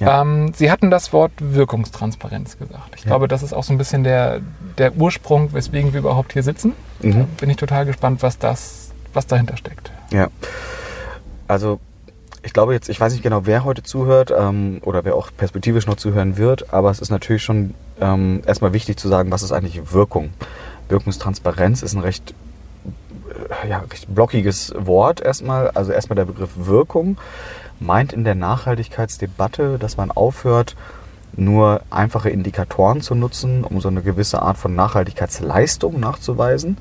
Ja. 0.00 0.22
Ähm, 0.22 0.52
Sie 0.54 0.70
hatten 0.70 0.90
das 0.90 1.12
Wort 1.12 1.32
Wirkungstransparenz 1.38 2.56
gesagt. 2.56 2.94
Ich 2.96 3.04
ja. 3.04 3.08
glaube, 3.08 3.28
das 3.28 3.42
ist 3.42 3.52
auch 3.52 3.64
so 3.64 3.74
ein 3.74 3.78
bisschen 3.78 4.02
der, 4.02 4.40
der 4.78 4.96
Ursprung, 4.96 5.52
weswegen 5.52 5.92
wir 5.92 6.00
überhaupt 6.00 6.32
hier 6.32 6.42
sitzen. 6.42 6.72
Mhm. 7.00 7.12
Da 7.12 7.26
bin 7.40 7.50
ich 7.50 7.58
total 7.58 7.84
gespannt, 7.84 8.22
was 8.22 8.38
das, 8.38 8.92
was 9.12 9.26
dahinter 9.26 9.58
steckt. 9.58 9.92
Ja. 10.10 10.28
Also 11.48 11.80
ich 12.42 12.52
glaube 12.52 12.72
jetzt, 12.72 12.88
ich 12.88 13.00
weiß 13.00 13.12
nicht 13.12 13.22
genau, 13.22 13.44
wer 13.44 13.64
heute 13.64 13.82
zuhört 13.82 14.32
ähm, 14.36 14.80
oder 14.84 15.04
wer 15.04 15.14
auch 15.14 15.30
perspektivisch 15.36 15.86
noch 15.86 15.96
zuhören 15.96 16.36
wird, 16.36 16.72
aber 16.72 16.90
es 16.90 17.00
ist 17.00 17.10
natürlich 17.10 17.42
schon 17.42 17.74
ähm, 18.00 18.42
erstmal 18.46 18.72
wichtig 18.72 18.96
zu 18.96 19.08
sagen, 19.08 19.30
was 19.30 19.42
ist 19.42 19.52
eigentlich 19.52 19.92
Wirkung. 19.92 20.30
Wirkungstransparenz 20.88 21.82
ist 21.82 21.94
ein 21.94 22.00
recht, 22.00 22.34
äh, 23.62 23.68
ja, 23.68 23.78
recht 23.90 24.12
blockiges 24.14 24.72
Wort 24.76 25.20
erstmal. 25.20 25.70
Also 25.70 25.92
erstmal 25.92 26.16
der 26.16 26.24
Begriff 26.24 26.50
Wirkung 26.56 27.18
meint 27.78 28.12
in 28.12 28.24
der 28.24 28.34
Nachhaltigkeitsdebatte, 28.34 29.78
dass 29.78 29.96
man 29.96 30.10
aufhört, 30.10 30.76
nur 31.36 31.82
einfache 31.90 32.30
Indikatoren 32.30 33.00
zu 33.00 33.14
nutzen, 33.14 33.64
um 33.64 33.80
so 33.80 33.88
eine 33.88 34.02
gewisse 34.02 34.42
Art 34.42 34.58
von 34.58 34.74
Nachhaltigkeitsleistung 34.74 36.00
nachzuweisen, 36.00 36.76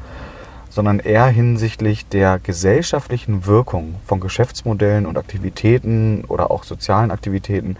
sondern 0.69 0.99
eher 0.99 1.27
hinsichtlich 1.27 2.07
der 2.07 2.39
gesellschaftlichen 2.39 3.45
Wirkung 3.45 3.95
von 4.05 4.19
Geschäftsmodellen 4.19 5.05
und 5.05 5.17
Aktivitäten 5.17 6.23
oder 6.27 6.51
auch 6.51 6.63
sozialen 6.63 7.11
Aktivitäten 7.11 7.77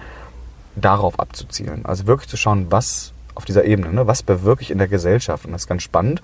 darauf 0.75 1.19
abzuzielen. 1.19 1.85
Also 1.85 2.07
wirklich 2.07 2.29
zu 2.29 2.37
schauen, 2.37 2.67
was 2.69 3.13
auf 3.35 3.45
dieser 3.45 3.63
Ebene, 3.63 3.93
ne, 3.93 4.07
was 4.07 4.23
bewirke 4.23 4.61
ich 4.61 4.71
in 4.71 4.79
der 4.79 4.87
Gesellschaft. 4.87 5.45
Und 5.45 5.53
das 5.53 5.61
ist 5.61 5.67
ganz 5.67 5.83
spannend, 5.83 6.21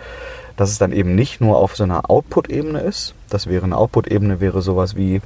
dass 0.58 0.70
es 0.70 0.78
dann 0.78 0.92
eben 0.92 1.16
nicht 1.16 1.40
nur 1.40 1.58
auf 1.58 1.76
so 1.76 1.84
einer 1.84 2.10
Output-Ebene 2.10 2.80
ist. 2.80 3.14
Das 3.30 3.48
wäre 3.48 3.64
eine 3.64 3.78
Output-Ebene, 3.78 4.42
wäre 4.42 4.62
sowas 4.62 4.96
wie, 4.96 5.22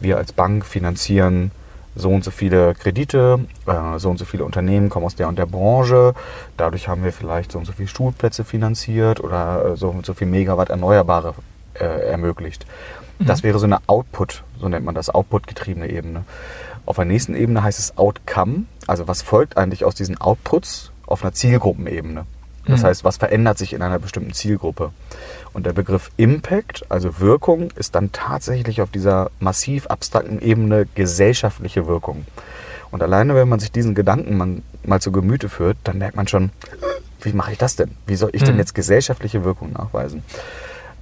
wir 0.00 0.16
als 0.16 0.32
Bank 0.32 0.64
finanzieren 0.64 1.50
so 1.96 2.10
und 2.10 2.22
so 2.22 2.30
viele 2.30 2.74
Kredite, 2.74 3.40
äh, 3.66 3.98
so 3.98 4.10
und 4.10 4.18
so 4.18 4.24
viele 4.24 4.44
Unternehmen 4.44 4.90
kommen 4.90 5.06
aus 5.06 5.16
der 5.16 5.28
und 5.28 5.38
der 5.38 5.46
Branche. 5.46 6.14
Dadurch 6.56 6.88
haben 6.88 7.02
wir 7.02 7.12
vielleicht 7.12 7.52
so 7.52 7.58
und 7.58 7.64
so 7.64 7.72
viele 7.72 7.88
Schulplätze 7.88 8.44
finanziert 8.44 9.20
oder 9.20 9.72
äh, 9.72 9.76
so 9.76 9.88
und 9.88 10.06
so 10.06 10.14
viel 10.14 10.26
Megawatt 10.26 10.70
Erneuerbare 10.70 11.34
äh, 11.74 11.84
ermöglicht. 11.84 12.66
Mhm. 13.18 13.26
Das 13.26 13.42
wäre 13.42 13.58
so 13.58 13.66
eine 13.66 13.78
Output, 13.86 14.44
so 14.60 14.68
nennt 14.68 14.84
man 14.84 14.94
das, 14.94 15.10
Output-getriebene 15.10 15.90
Ebene. 15.90 16.24
Auf 16.84 16.96
der 16.96 17.06
nächsten 17.06 17.34
Ebene 17.34 17.62
heißt 17.62 17.78
es 17.78 17.98
Outcome, 17.98 18.64
also 18.86 19.08
was 19.08 19.22
folgt 19.22 19.56
eigentlich 19.56 19.84
aus 19.84 19.94
diesen 19.94 20.20
Outputs 20.20 20.92
auf 21.06 21.22
einer 21.22 21.32
Zielgruppenebene. 21.32 22.26
Das 22.66 22.82
mhm. 22.82 22.86
heißt, 22.86 23.04
was 23.04 23.16
verändert 23.16 23.58
sich 23.58 23.72
in 23.72 23.82
einer 23.82 23.98
bestimmten 23.98 24.32
Zielgruppe? 24.32 24.90
Und 25.52 25.66
der 25.66 25.72
Begriff 25.72 26.10
Impact, 26.16 26.84
also 26.88 27.20
Wirkung, 27.20 27.70
ist 27.76 27.94
dann 27.94 28.12
tatsächlich 28.12 28.82
auf 28.82 28.90
dieser 28.90 29.30
massiv 29.40 29.86
abstrakten 29.86 30.40
Ebene 30.40 30.86
gesellschaftliche 30.94 31.86
Wirkung. 31.86 32.26
Und 32.90 33.02
alleine, 33.02 33.34
wenn 33.34 33.48
man 33.48 33.60
sich 33.60 33.72
diesen 33.72 33.94
Gedanken 33.94 34.62
mal 34.84 35.00
zu 35.00 35.12
Gemüte 35.12 35.48
führt, 35.48 35.76
dann 35.84 35.98
merkt 35.98 36.16
man 36.16 36.28
schon, 36.28 36.50
wie 37.22 37.32
mache 37.32 37.52
ich 37.52 37.58
das 37.58 37.76
denn? 37.76 37.90
Wie 38.06 38.16
soll 38.16 38.30
ich 38.32 38.42
denn 38.42 38.54
mhm. 38.54 38.60
jetzt 38.60 38.74
gesellschaftliche 38.74 39.44
Wirkung 39.44 39.72
nachweisen? 39.72 40.22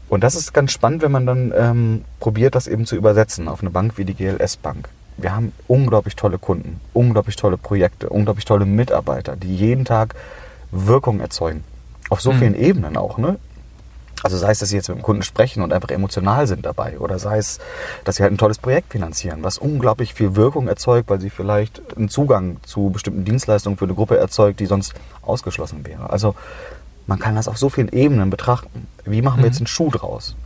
Und 0.08 0.22
das 0.22 0.34
ist 0.34 0.52
ganz 0.52 0.72
spannend, 0.72 1.02
wenn 1.02 1.12
man 1.12 1.26
dann 1.26 1.52
ähm, 1.56 2.04
probiert, 2.20 2.54
das 2.54 2.66
eben 2.66 2.86
zu 2.86 2.94
übersetzen 2.96 3.48
auf 3.48 3.60
eine 3.60 3.70
Bank 3.70 3.98
wie 3.98 4.04
die 4.04 4.14
GLS 4.14 4.56
Bank. 4.56 4.88
Wir 5.16 5.34
haben 5.34 5.52
unglaublich 5.66 6.16
tolle 6.16 6.38
Kunden, 6.38 6.80
unglaublich 6.92 7.36
tolle 7.36 7.56
Projekte, 7.56 8.08
unglaublich 8.08 8.44
tolle 8.44 8.66
Mitarbeiter, 8.66 9.36
die 9.36 9.54
jeden 9.54 9.84
Tag 9.84 10.14
Wirkung 10.70 11.20
erzeugen. 11.20 11.64
Auf 12.10 12.20
so 12.20 12.32
mhm. 12.32 12.38
vielen 12.38 12.54
Ebenen 12.54 12.96
auch. 12.96 13.18
Ne? 13.18 13.38
Also 14.24 14.38
sei 14.38 14.52
es, 14.52 14.58
dass 14.58 14.70
sie 14.70 14.76
jetzt 14.76 14.88
mit 14.88 14.98
dem 14.98 15.02
Kunden 15.02 15.22
sprechen 15.22 15.62
und 15.62 15.72
einfach 15.72 15.90
emotional 15.90 16.46
sind 16.46 16.64
dabei 16.64 16.98
oder 16.98 17.18
sei 17.18 17.36
es, 17.36 17.58
dass 18.04 18.16
sie 18.16 18.22
halt 18.22 18.32
ein 18.32 18.38
tolles 18.38 18.56
Projekt 18.56 18.92
finanzieren, 18.92 19.42
was 19.42 19.58
unglaublich 19.58 20.14
viel 20.14 20.34
Wirkung 20.34 20.66
erzeugt, 20.66 21.10
weil 21.10 21.20
sie 21.20 21.28
vielleicht 21.28 21.82
einen 21.94 22.08
Zugang 22.08 22.56
zu 22.62 22.88
bestimmten 22.88 23.26
Dienstleistungen 23.26 23.76
für 23.76 23.84
eine 23.84 23.94
Gruppe 23.94 24.16
erzeugt, 24.16 24.60
die 24.60 24.66
sonst 24.66 24.94
ausgeschlossen 25.20 25.86
wäre. 25.86 26.08
Also 26.08 26.34
man 27.06 27.18
kann 27.18 27.34
das 27.34 27.48
auf 27.48 27.58
so 27.58 27.68
vielen 27.68 27.90
Ebenen 27.90 28.30
betrachten. 28.30 28.86
Wie 29.04 29.20
machen 29.20 29.38
wir 29.38 29.46
mhm. 29.46 29.52
jetzt 29.52 29.58
einen 29.58 29.66
Schuh 29.66 29.90
draus? 29.90 30.36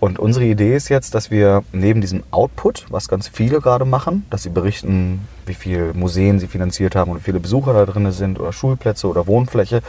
Und 0.00 0.18
unsere 0.18 0.44
Idee 0.44 0.76
ist 0.76 0.88
jetzt, 0.88 1.14
dass 1.14 1.30
wir 1.30 1.64
neben 1.72 2.00
diesem 2.00 2.22
Output, 2.30 2.86
was 2.88 3.08
ganz 3.08 3.26
viele 3.26 3.60
gerade 3.60 3.84
machen, 3.84 4.24
dass 4.30 4.44
sie 4.44 4.50
berichten, 4.50 5.26
wie 5.44 5.54
viele 5.54 5.92
Museen 5.92 6.38
sie 6.38 6.46
finanziert 6.46 6.94
haben 6.94 7.10
und 7.10 7.18
wie 7.18 7.24
viele 7.24 7.40
Besucher 7.40 7.72
da 7.72 7.84
drin 7.84 8.10
sind 8.12 8.38
oder 8.38 8.52
Schulplätze 8.52 9.08
oder 9.08 9.26
Wohnfläche, 9.26 9.82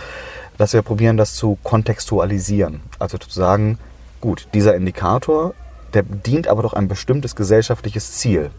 dass 0.58 0.74
wir 0.74 0.82
probieren, 0.82 1.16
das 1.18 1.36
zu 1.36 1.58
kontextualisieren. 1.64 2.82
Also 2.98 3.18
zu 3.20 3.30
sagen, 3.30 3.78
gut, 4.20 4.48
dieser 4.54 4.76
Indikator, 4.76 5.54
der 5.94 6.04
dient 6.04 6.48
aber 6.48 6.64
doch 6.64 6.74
ein 6.74 6.88
bestimmtes 6.88 7.36
gesellschaftliches 7.36 8.14
Ziel. 8.14 8.50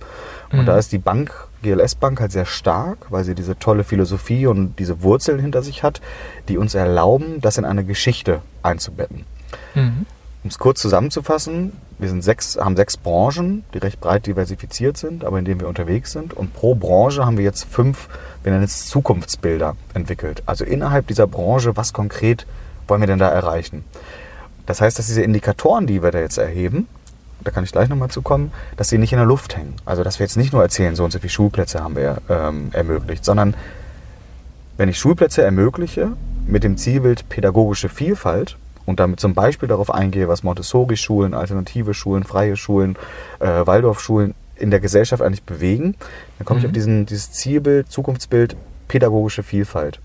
Und 0.52 0.60
Mhm. 0.60 0.66
da 0.66 0.78
ist 0.78 0.92
die 0.92 0.98
Bank, 0.98 1.32
GLS 1.62 1.94
Bank, 1.96 2.20
halt 2.20 2.32
sehr 2.32 2.46
stark, 2.46 3.06
weil 3.10 3.24
sie 3.24 3.34
diese 3.34 3.58
tolle 3.58 3.84
Philosophie 3.84 4.46
und 4.46 4.78
diese 4.78 5.02
Wurzeln 5.02 5.40
hinter 5.40 5.62
sich 5.62 5.82
hat, 5.82 6.00
die 6.48 6.58
uns 6.58 6.74
erlauben, 6.74 7.40
das 7.40 7.58
in 7.58 7.64
eine 7.64 7.84
Geschichte 7.84 8.40
einzubetten. 8.62 9.24
Mhm. 9.74 10.06
Um 10.42 10.48
es 10.48 10.58
kurz 10.58 10.80
zusammenzufassen, 10.80 11.72
wir 11.98 12.08
sind 12.08 12.24
sechs, 12.24 12.56
haben 12.56 12.74
sechs 12.74 12.96
Branchen, 12.96 13.62
die 13.74 13.78
recht 13.78 14.00
breit 14.00 14.26
diversifiziert 14.26 14.96
sind, 14.96 15.22
aber 15.22 15.38
in 15.38 15.44
denen 15.44 15.60
wir 15.60 15.68
unterwegs 15.68 16.12
sind. 16.12 16.32
Und 16.32 16.54
pro 16.54 16.74
Branche 16.74 17.26
haben 17.26 17.36
wir 17.36 17.44
jetzt 17.44 17.64
fünf, 17.64 18.08
wir 18.42 18.52
nennen 18.52 18.64
es 18.64 18.86
Zukunftsbilder 18.88 19.76
entwickelt. 19.92 20.42
Also 20.46 20.64
innerhalb 20.64 21.06
dieser 21.08 21.26
Branche, 21.26 21.76
was 21.76 21.92
konkret 21.92 22.46
wollen 22.88 23.02
wir 23.02 23.06
denn 23.06 23.18
da 23.18 23.28
erreichen? 23.28 23.84
Das 24.64 24.80
heißt, 24.80 24.98
dass 24.98 25.08
diese 25.08 25.22
Indikatoren, 25.22 25.86
die 25.86 26.02
wir 26.02 26.10
da 26.10 26.20
jetzt 26.20 26.38
erheben, 26.38 26.88
da 27.44 27.50
kann 27.50 27.64
ich 27.64 27.72
gleich 27.72 27.88
nochmal 27.88 28.10
zu 28.10 28.22
kommen, 28.22 28.52
dass 28.76 28.88
sie 28.88 28.98
nicht 28.98 29.12
in 29.12 29.18
der 29.18 29.26
Luft 29.26 29.56
hängen. 29.56 29.74
Also 29.84 30.04
dass 30.04 30.18
wir 30.18 30.24
jetzt 30.24 30.36
nicht 30.36 30.52
nur 30.52 30.62
erzählen, 30.62 30.96
so 30.96 31.04
und 31.04 31.10
so 31.10 31.18
viele 31.18 31.30
Schulplätze 31.30 31.82
haben 31.82 31.96
wir 31.96 32.18
ähm, 32.30 32.70
ermöglicht, 32.72 33.24
sondern 33.24 33.54
wenn 34.78 34.88
ich 34.88 34.98
Schulplätze 34.98 35.42
ermögliche 35.42 36.12
mit 36.46 36.64
dem 36.64 36.78
Zielbild 36.78 37.28
pädagogische 37.28 37.90
Vielfalt 37.90 38.56
und 38.86 39.00
damit 39.00 39.20
zum 39.20 39.34
Beispiel 39.34 39.68
darauf 39.68 39.92
eingehe, 39.92 40.28
was 40.28 40.42
Montessori-Schulen, 40.42 41.34
alternative 41.34 41.94
Schulen, 41.94 42.24
freie 42.24 42.56
Schulen, 42.56 42.96
äh, 43.38 43.66
Waldorfschulen 43.66 44.34
in 44.56 44.70
der 44.70 44.80
Gesellschaft 44.80 45.22
eigentlich 45.22 45.42
bewegen, 45.44 45.94
dann 46.38 46.44
komme 46.44 46.58
ich 46.60 46.64
Mhm. 46.64 46.70
auf 46.70 46.74
diesen, 46.74 47.06
dieses 47.06 47.32
Zielbild, 47.32 47.90
Zukunftsbild 47.90 48.56
pädagogische 48.88 49.42
Vielfalt 49.42 50.00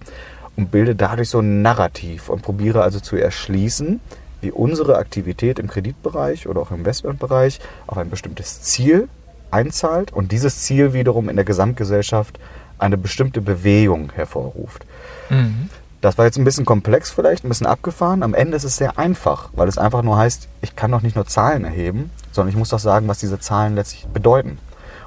und 0.56 0.72
bilde 0.72 0.96
dadurch 0.96 1.30
so 1.30 1.40
ein 1.40 1.62
Narrativ 1.62 2.30
und 2.30 2.42
probiere 2.42 2.82
also 2.84 3.00
zu 3.00 3.16
erschließen, 3.18 4.00
wie 4.42 4.52
unsere 4.52 4.98
Aktivität 4.98 5.60
im 5.60 5.68
Kreditbereich 5.68 6.48
oder 6.48 6.62
auch 6.62 6.72
im 6.72 6.78
Investmentbereich 6.78 7.60
auf 7.88 7.98
ein 7.98 8.10
bestimmtes 8.10 8.62
Ziel 8.62 9.08
einzahlt 9.52 10.14
und 10.14 10.32
dieses 10.32 10.60
Ziel 10.62 10.94
wiederum 10.94 11.30
in 11.30 11.36
der 11.36 11.46
Gesamtgesellschaft 11.46 12.40
eine 12.78 12.98
bestimmte 12.98 13.42
Bewegung 13.42 14.12
hervorruft. 14.14 14.86
Mhm. 15.30 15.70
Das 16.06 16.20
war 16.20 16.26
jetzt 16.26 16.38
ein 16.38 16.44
bisschen 16.44 16.66
komplex 16.66 17.10
vielleicht, 17.10 17.44
ein 17.44 17.48
bisschen 17.48 17.66
abgefahren. 17.66 18.22
Am 18.22 18.36
Ende 18.36 18.56
ist 18.56 18.64
es 18.64 18.78
sehr 18.78 19.00
einfach, 19.00 19.50
weil 19.54 19.68
es 19.68 19.80
einfach 19.80 20.04
nur 20.04 20.18
heißt, 20.18 20.48
ich 20.62 20.76
kann 20.76 20.92
doch 20.92 21.02
nicht 21.02 21.16
nur 21.16 21.26
Zahlen 21.26 21.66
erheben, 21.66 22.12
sondern 22.32 22.52
ich 22.52 22.56
muss 22.56 22.70
doch 22.70 22.78
sagen, 22.78 23.08
was 23.08 23.18
diese 23.18 23.40
Zahlen 23.40 23.74
letztlich 23.74 24.06
bedeuten. 24.14 24.60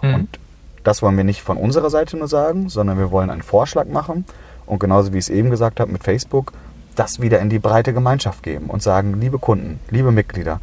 Mhm. 0.03 0.15
Und 0.15 0.39
das 0.83 1.01
wollen 1.01 1.17
wir 1.17 1.23
nicht 1.23 1.41
von 1.41 1.57
unserer 1.57 1.89
Seite 1.89 2.17
nur 2.17 2.27
sagen, 2.27 2.69
sondern 2.69 2.99
wir 2.99 3.13
wollen 3.13 3.31
einen 3.31 3.43
Vorschlag 3.43 3.87
machen 3.87 4.25
und 4.67 4.81
genauso 4.81 5.13
wie 5.13 5.19
ich 5.19 5.27
es 5.27 5.31
eben 5.31 5.51
gesagt 5.51 5.79
habe 5.79 5.93
mit 5.93 6.03
Facebook, 6.03 6.53
das 6.97 7.21
wieder 7.21 7.39
in 7.39 7.49
die 7.49 7.61
breite 7.61 7.93
Gemeinschaft 7.93 8.43
geben 8.43 8.67
und 8.67 8.83
sagen, 8.83 9.21
liebe 9.21 9.39
Kunden, 9.39 9.79
liebe 9.91 10.11
Mitglieder, 10.11 10.59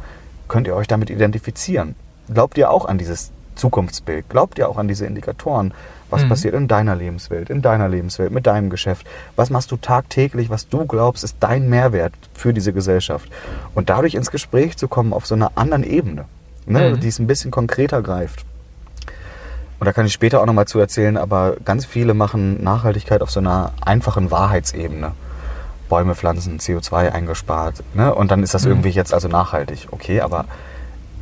könnt 0.48 0.66
ihr 0.66 0.76
euch 0.76 0.86
damit 0.86 1.08
identifizieren? 1.08 1.94
Glaubt 2.28 2.58
ihr 2.58 2.70
auch 2.70 2.84
an 2.84 2.98
dieses 2.98 3.32
Zukunftsbild? 3.56 4.28
Glaubt 4.28 4.58
ihr 4.58 4.68
auch 4.68 4.76
an 4.78 4.88
diese 4.88 5.06
Indikatoren? 5.06 5.72
Was 6.10 6.22
Mhm. 6.24 6.28
passiert 6.28 6.54
in 6.54 6.68
deiner 6.68 6.94
Lebenswelt, 6.94 7.50
in 7.50 7.62
deiner 7.62 7.88
Lebenswelt, 7.88 8.30
mit 8.30 8.46
deinem 8.46 8.70
Geschäft? 8.70 9.06
Was 9.34 9.50
machst 9.50 9.72
du 9.72 9.76
tagtäglich, 9.76 10.50
was 10.50 10.68
du 10.68 10.86
glaubst, 10.86 11.24
ist 11.24 11.36
dein 11.40 11.68
Mehrwert 11.68 12.12
für 12.34 12.52
diese 12.52 12.72
Gesellschaft? 12.72 13.28
Und 13.74 13.90
dadurch 13.90 14.14
ins 14.14 14.30
Gespräch 14.30 14.76
zu 14.76 14.86
kommen 14.86 15.12
auf 15.12 15.26
so 15.26 15.34
einer 15.34 15.50
anderen 15.56 15.82
Ebene, 15.82 16.26
ne, 16.66 16.90
Mhm. 16.90 17.00
die 17.00 17.08
es 17.08 17.18
ein 17.18 17.26
bisschen 17.26 17.50
konkreter 17.50 18.02
greift. 18.02 18.44
Und 19.78 19.84
da 19.86 19.92
kann 19.92 20.06
ich 20.06 20.12
später 20.12 20.40
auch 20.40 20.46
nochmal 20.46 20.66
zu 20.66 20.78
erzählen, 20.78 21.16
aber 21.16 21.56
ganz 21.64 21.84
viele 21.84 22.14
machen 22.14 22.62
Nachhaltigkeit 22.62 23.20
auf 23.20 23.30
so 23.30 23.40
einer 23.40 23.72
einfachen 23.84 24.30
Wahrheitsebene. 24.30 25.12
Bäume 25.88 26.14
pflanzen, 26.14 26.58
CO2 26.58 27.10
eingespart. 27.12 27.82
Ne? 27.94 28.12
Und 28.14 28.30
dann 28.30 28.42
ist 28.42 28.54
das 28.54 28.64
Mhm. 28.64 28.70
irgendwie 28.72 28.88
jetzt 28.90 29.12
also 29.14 29.28
nachhaltig. 29.28 29.88
Okay, 29.90 30.20
aber 30.20 30.46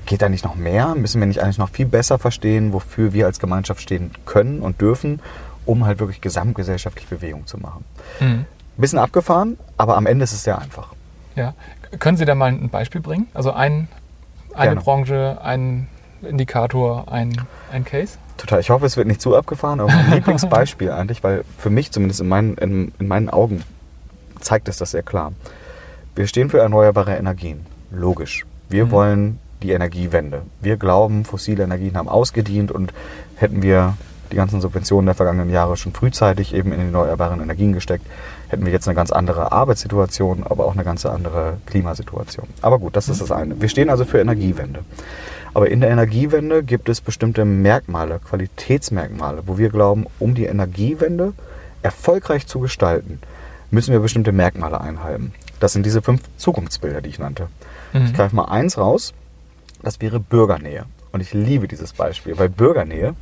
geht 0.07 0.23
da 0.23 0.29
nicht 0.29 0.45
noch 0.45 0.55
mehr? 0.55 0.95
Müssen 0.95 1.21
wir 1.21 1.27
nicht 1.27 1.41
eigentlich 1.43 1.59
noch 1.59 1.71
viel 1.71 1.87
besser 1.87 2.19
verstehen, 2.19 2.73
wofür 2.73 3.13
wir 3.13 3.27
als 3.27 3.39
Gemeinschaft 3.39 3.81
stehen 3.81 4.11
können 4.27 4.61
und 4.61 4.81
dürfen, 4.81 5.21
um 5.67 5.87
halt 5.87 5.99
wirklich 6.01 6.21
gesamtgesellschaftlich 6.21 7.07
Bewegung 7.09 7.47
zu 7.47 7.59
machen? 7.59 7.85
Mhm. 8.21 8.45
Bisschen 8.77 8.99
abgefahren, 8.99 9.57
aber 9.77 9.97
am 9.97 10.07
Ende 10.07 10.25
ist 10.25 10.33
es 10.33 10.43
sehr 10.45 10.59
einfach. 10.59 10.93
Ja. 11.37 11.55
Können 12.01 12.17
Sie 12.17 12.25
da 12.25 12.35
mal 12.35 12.51
ein 12.51 12.71
Beispiel 12.71 13.01
bringen? 13.01 13.29
Also 13.35 13.53
ein, 13.53 13.89
eine 14.55 14.67
Gerne. 14.71 14.81
Branche, 14.81 15.39
ein 15.43 15.87
Indikator, 16.23 17.11
ein, 17.13 17.41
ein 17.71 17.85
Case? 17.85 18.19
Total. 18.37 18.59
Ich 18.61 18.71
hoffe, 18.71 18.85
es 18.87 18.97
wird 18.97 19.07
nicht 19.07 19.21
zu 19.21 19.37
abgefahren, 19.37 19.79
aber 19.81 19.93
mein 19.93 20.11
Lieblingsbeispiel 20.15 20.91
eigentlich, 20.91 21.23
weil 21.23 21.45
für 21.59 21.71
mich 21.71 21.93
zumindest 21.93 22.21
in 22.21 22.29
meinen, 22.29 22.57
in, 22.59 22.93
in 22.99 23.07
meinen 23.07 23.31
Augen 23.31 23.63
zeigt 24.41 24.69
es 24.69 24.79
das 24.79 24.91
sehr 24.91 25.03
klar. 25.05 25.33
Wir 26.17 26.27
stehen 26.27 26.51
für 26.51 26.59
erneuerbare 26.59 27.17
Energien. 27.17 27.65
Logisch. 27.93 28.45
Wir 28.69 28.87
Mhm. 28.87 28.91
wollen 28.91 29.39
die 29.65 29.73
Energiewende. 29.73 30.43
Wir 30.61 30.77
glauben, 30.77 31.25
fossile 31.25 31.65
Energien 31.65 31.97
haben 31.97 32.09
ausgedient 32.09 32.71
und 32.71 32.93
hätten 33.37 33.63
wir 33.63 33.95
die 34.31 34.37
ganzen 34.37 34.61
Subventionen 34.61 35.07
der 35.07 35.15
vergangenen 35.15 35.51
Jahre 35.51 35.77
schon 35.77 35.93
frühzeitig 35.93 36.55
eben 36.55 36.73
in 36.73 36.81
die 36.81 36.87
erneuerbaren 36.87 37.41
Energien 37.41 37.73
gesteckt, 37.73 38.07
hätten 38.49 38.67
wir 38.67 38.73
jetzt 38.73 38.89
eine 38.89 38.95
ganz 38.95 39.11
andere 39.11 39.53
Arbeitssituation, 39.53 40.45
aber 40.45 40.67
auch 40.67 40.75
eine 40.75 40.85
ganz 40.85 41.07
andere 41.07 41.59
Klimasituation. 41.67 42.47
Aber 42.63 42.79
gut, 42.79 42.97
das 42.97 43.09
ist 43.09 43.21
das 43.21 43.33
eine. 43.33 43.61
Wir 43.61 43.69
stehen 43.69 43.91
also 43.91 44.05
für 44.05 44.21
Energiewende. 44.21 44.81
Aber 45.55 45.71
in 45.71 45.81
der 45.81 45.91
Energiewende 45.91 46.63
gibt 46.63 46.89
es 46.89 47.01
bestimmte 47.01 47.45
Merkmale, 47.45 48.19
Qualitätsmerkmale, 48.19 49.43
wo 49.47 49.57
wir 49.57 49.71
glauben, 49.71 50.07
um 50.19 50.35
die 50.35 50.47
Energiewende 50.47 51.33
erfolgreich 51.83 52.47
zu 52.47 52.61
gestalten, 52.61 53.21
müssen 53.71 53.93
wir 53.93 54.01
bestimmte 54.01 54.33
Merkmale 54.33 54.81
einhalten. 54.81 55.33
Das 55.61 55.73
sind 55.73 55.87
diese 55.87 56.03
fünf 56.03 56.23
Zukunftsbilder, 56.37 57.03
die 57.03 57.11
ich 57.11 57.19
nannte. 57.19 57.49
Mhm. 57.93 58.07
Ich 58.07 58.15
greife 58.15 58.35
mal 58.35 58.47
eins 58.47 58.79
raus, 58.79 59.15
das 59.85 60.01
wäre 60.01 60.21
Bürgernähe. 60.21 60.85
Und 61.13 61.21
ich 61.21 61.33
liebe 61.33 61.69
dieses 61.69 61.93
Beispiel, 61.93 62.37
weil 62.39 62.49
Bürgernähe, 62.49 63.15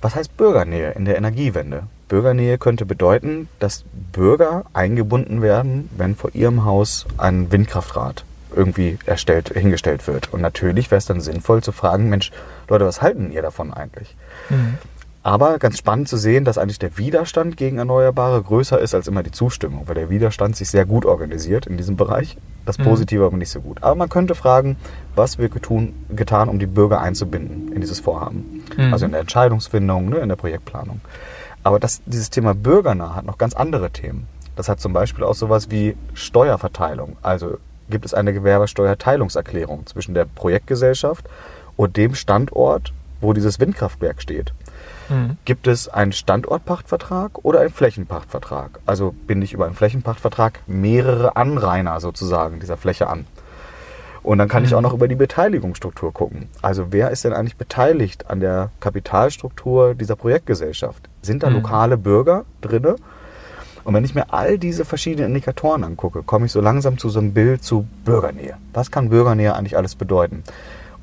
was 0.00 0.14
heißt 0.14 0.36
Bürgernähe 0.36 0.92
in 0.92 1.04
der 1.04 1.16
Energiewende? 1.16 1.84
Bürgernähe 2.08 2.58
könnte 2.58 2.84
bedeuten, 2.84 3.48
dass 3.58 3.84
Bürger 4.12 4.66
eingebunden 4.74 5.40
werden, 5.40 5.88
wenn 5.96 6.16
vor 6.16 6.34
ihrem 6.34 6.64
Haus 6.64 7.06
ein 7.16 7.50
Windkraftrad 7.50 8.24
irgendwie 8.54 8.98
erstellt, 9.06 9.48
hingestellt 9.48 10.06
wird. 10.06 10.32
Und 10.32 10.42
natürlich 10.42 10.90
wäre 10.90 10.98
es 10.98 11.06
dann 11.06 11.20
sinnvoll 11.20 11.62
zu 11.62 11.72
fragen, 11.72 12.10
Mensch, 12.10 12.30
Leute, 12.68 12.84
was 12.84 13.00
halten 13.00 13.32
ihr 13.32 13.42
davon 13.42 13.72
eigentlich? 13.72 14.14
Mhm. 14.50 14.76
Aber 15.24 15.58
ganz 15.58 15.78
spannend 15.78 16.08
zu 16.08 16.16
sehen, 16.16 16.44
dass 16.44 16.58
eigentlich 16.58 16.80
der 16.80 16.98
Widerstand 16.98 17.56
gegen 17.56 17.78
Erneuerbare 17.78 18.42
größer 18.42 18.78
ist 18.80 18.92
als 18.94 19.06
immer 19.06 19.22
die 19.22 19.30
Zustimmung, 19.30 19.86
weil 19.86 19.94
der 19.94 20.10
Widerstand 20.10 20.56
sich 20.56 20.68
sehr 20.68 20.84
gut 20.84 21.06
organisiert 21.06 21.66
in 21.66 21.76
diesem 21.76 21.96
Bereich. 21.96 22.36
Das 22.66 22.78
Mhm. 22.78 22.84
Positive 22.84 23.24
aber 23.24 23.36
nicht 23.36 23.50
so 23.50 23.60
gut. 23.60 23.82
Aber 23.82 23.94
man 23.94 24.08
könnte 24.08 24.34
fragen, 24.34 24.76
was 25.14 25.38
wird 25.38 25.52
getun, 25.52 25.94
getan, 26.10 26.48
um 26.48 26.58
die 26.58 26.66
Bürger 26.66 27.00
einzubinden 27.00 27.72
in 27.72 27.80
dieses 27.80 28.00
Vorhaben. 28.00 28.64
Mhm. 28.76 28.92
Also 28.92 29.04
in 29.04 29.12
der 29.12 29.20
Entscheidungsfindung, 29.20 30.08
ne, 30.08 30.16
in 30.18 30.28
der 30.28 30.36
Projektplanung. 30.36 31.00
Aber 31.62 31.78
das, 31.78 32.02
dieses 32.06 32.30
Thema 32.30 32.54
bürgernah 32.54 33.14
hat 33.14 33.24
noch 33.24 33.38
ganz 33.38 33.54
andere 33.54 33.90
Themen. 33.90 34.26
Das 34.56 34.68
hat 34.68 34.80
zum 34.80 34.92
Beispiel 34.92 35.22
auch 35.22 35.34
sowas 35.34 35.70
wie 35.70 35.96
Steuerverteilung. 36.14 37.16
Also 37.22 37.58
gibt 37.88 38.04
es 38.04 38.12
eine 38.12 38.32
Gewerbesteuerteilungserklärung 38.32 39.86
zwischen 39.86 40.14
der 40.14 40.24
Projektgesellschaft 40.24 41.26
und 41.76 41.96
dem 41.96 42.14
Standort, 42.16 42.92
wo 43.20 43.32
dieses 43.32 43.60
Windkraftwerk 43.60 44.20
steht. 44.20 44.52
Mhm. 45.12 45.36
Gibt 45.44 45.66
es 45.66 45.88
einen 45.88 46.12
Standortpachtvertrag 46.12 47.44
oder 47.44 47.60
einen 47.60 47.70
Flächenpachtvertrag? 47.70 48.80
Also 48.86 49.14
binde 49.26 49.44
ich 49.44 49.52
über 49.52 49.66
einen 49.66 49.74
Flächenpachtvertrag 49.74 50.60
mehrere 50.66 51.36
Anrainer 51.36 52.00
sozusagen 52.00 52.60
dieser 52.60 52.76
Fläche 52.76 53.08
an. 53.08 53.26
Und 54.22 54.38
dann 54.38 54.48
kann 54.48 54.64
ich 54.64 54.70
Mhm. 54.70 54.76
auch 54.78 54.80
noch 54.82 54.94
über 54.94 55.08
die 55.08 55.16
Beteiligungsstruktur 55.16 56.12
gucken. 56.12 56.48
Also 56.62 56.86
wer 56.90 57.10
ist 57.10 57.24
denn 57.24 57.32
eigentlich 57.32 57.56
beteiligt 57.56 58.30
an 58.30 58.38
der 58.40 58.70
Kapitalstruktur 58.80 59.94
dieser 59.94 60.14
Projektgesellschaft? 60.16 61.08
Sind 61.22 61.42
da 61.42 61.50
Mhm. 61.50 61.56
lokale 61.56 61.96
Bürger 61.96 62.44
drinne? 62.60 62.96
Und 63.84 63.94
wenn 63.94 64.04
ich 64.04 64.14
mir 64.14 64.32
all 64.32 64.58
diese 64.58 64.84
verschiedenen 64.84 65.30
Indikatoren 65.30 65.82
angucke, 65.82 66.22
komme 66.22 66.46
ich 66.46 66.52
so 66.52 66.60
langsam 66.60 66.98
zu 66.98 67.08
so 67.08 67.18
einem 67.18 67.34
Bild 67.34 67.64
zu 67.64 67.84
Bürgernähe. 68.04 68.54
Was 68.72 68.92
kann 68.92 69.08
Bürgernähe 69.10 69.56
eigentlich 69.56 69.76
alles 69.76 69.96
bedeuten? 69.96 70.44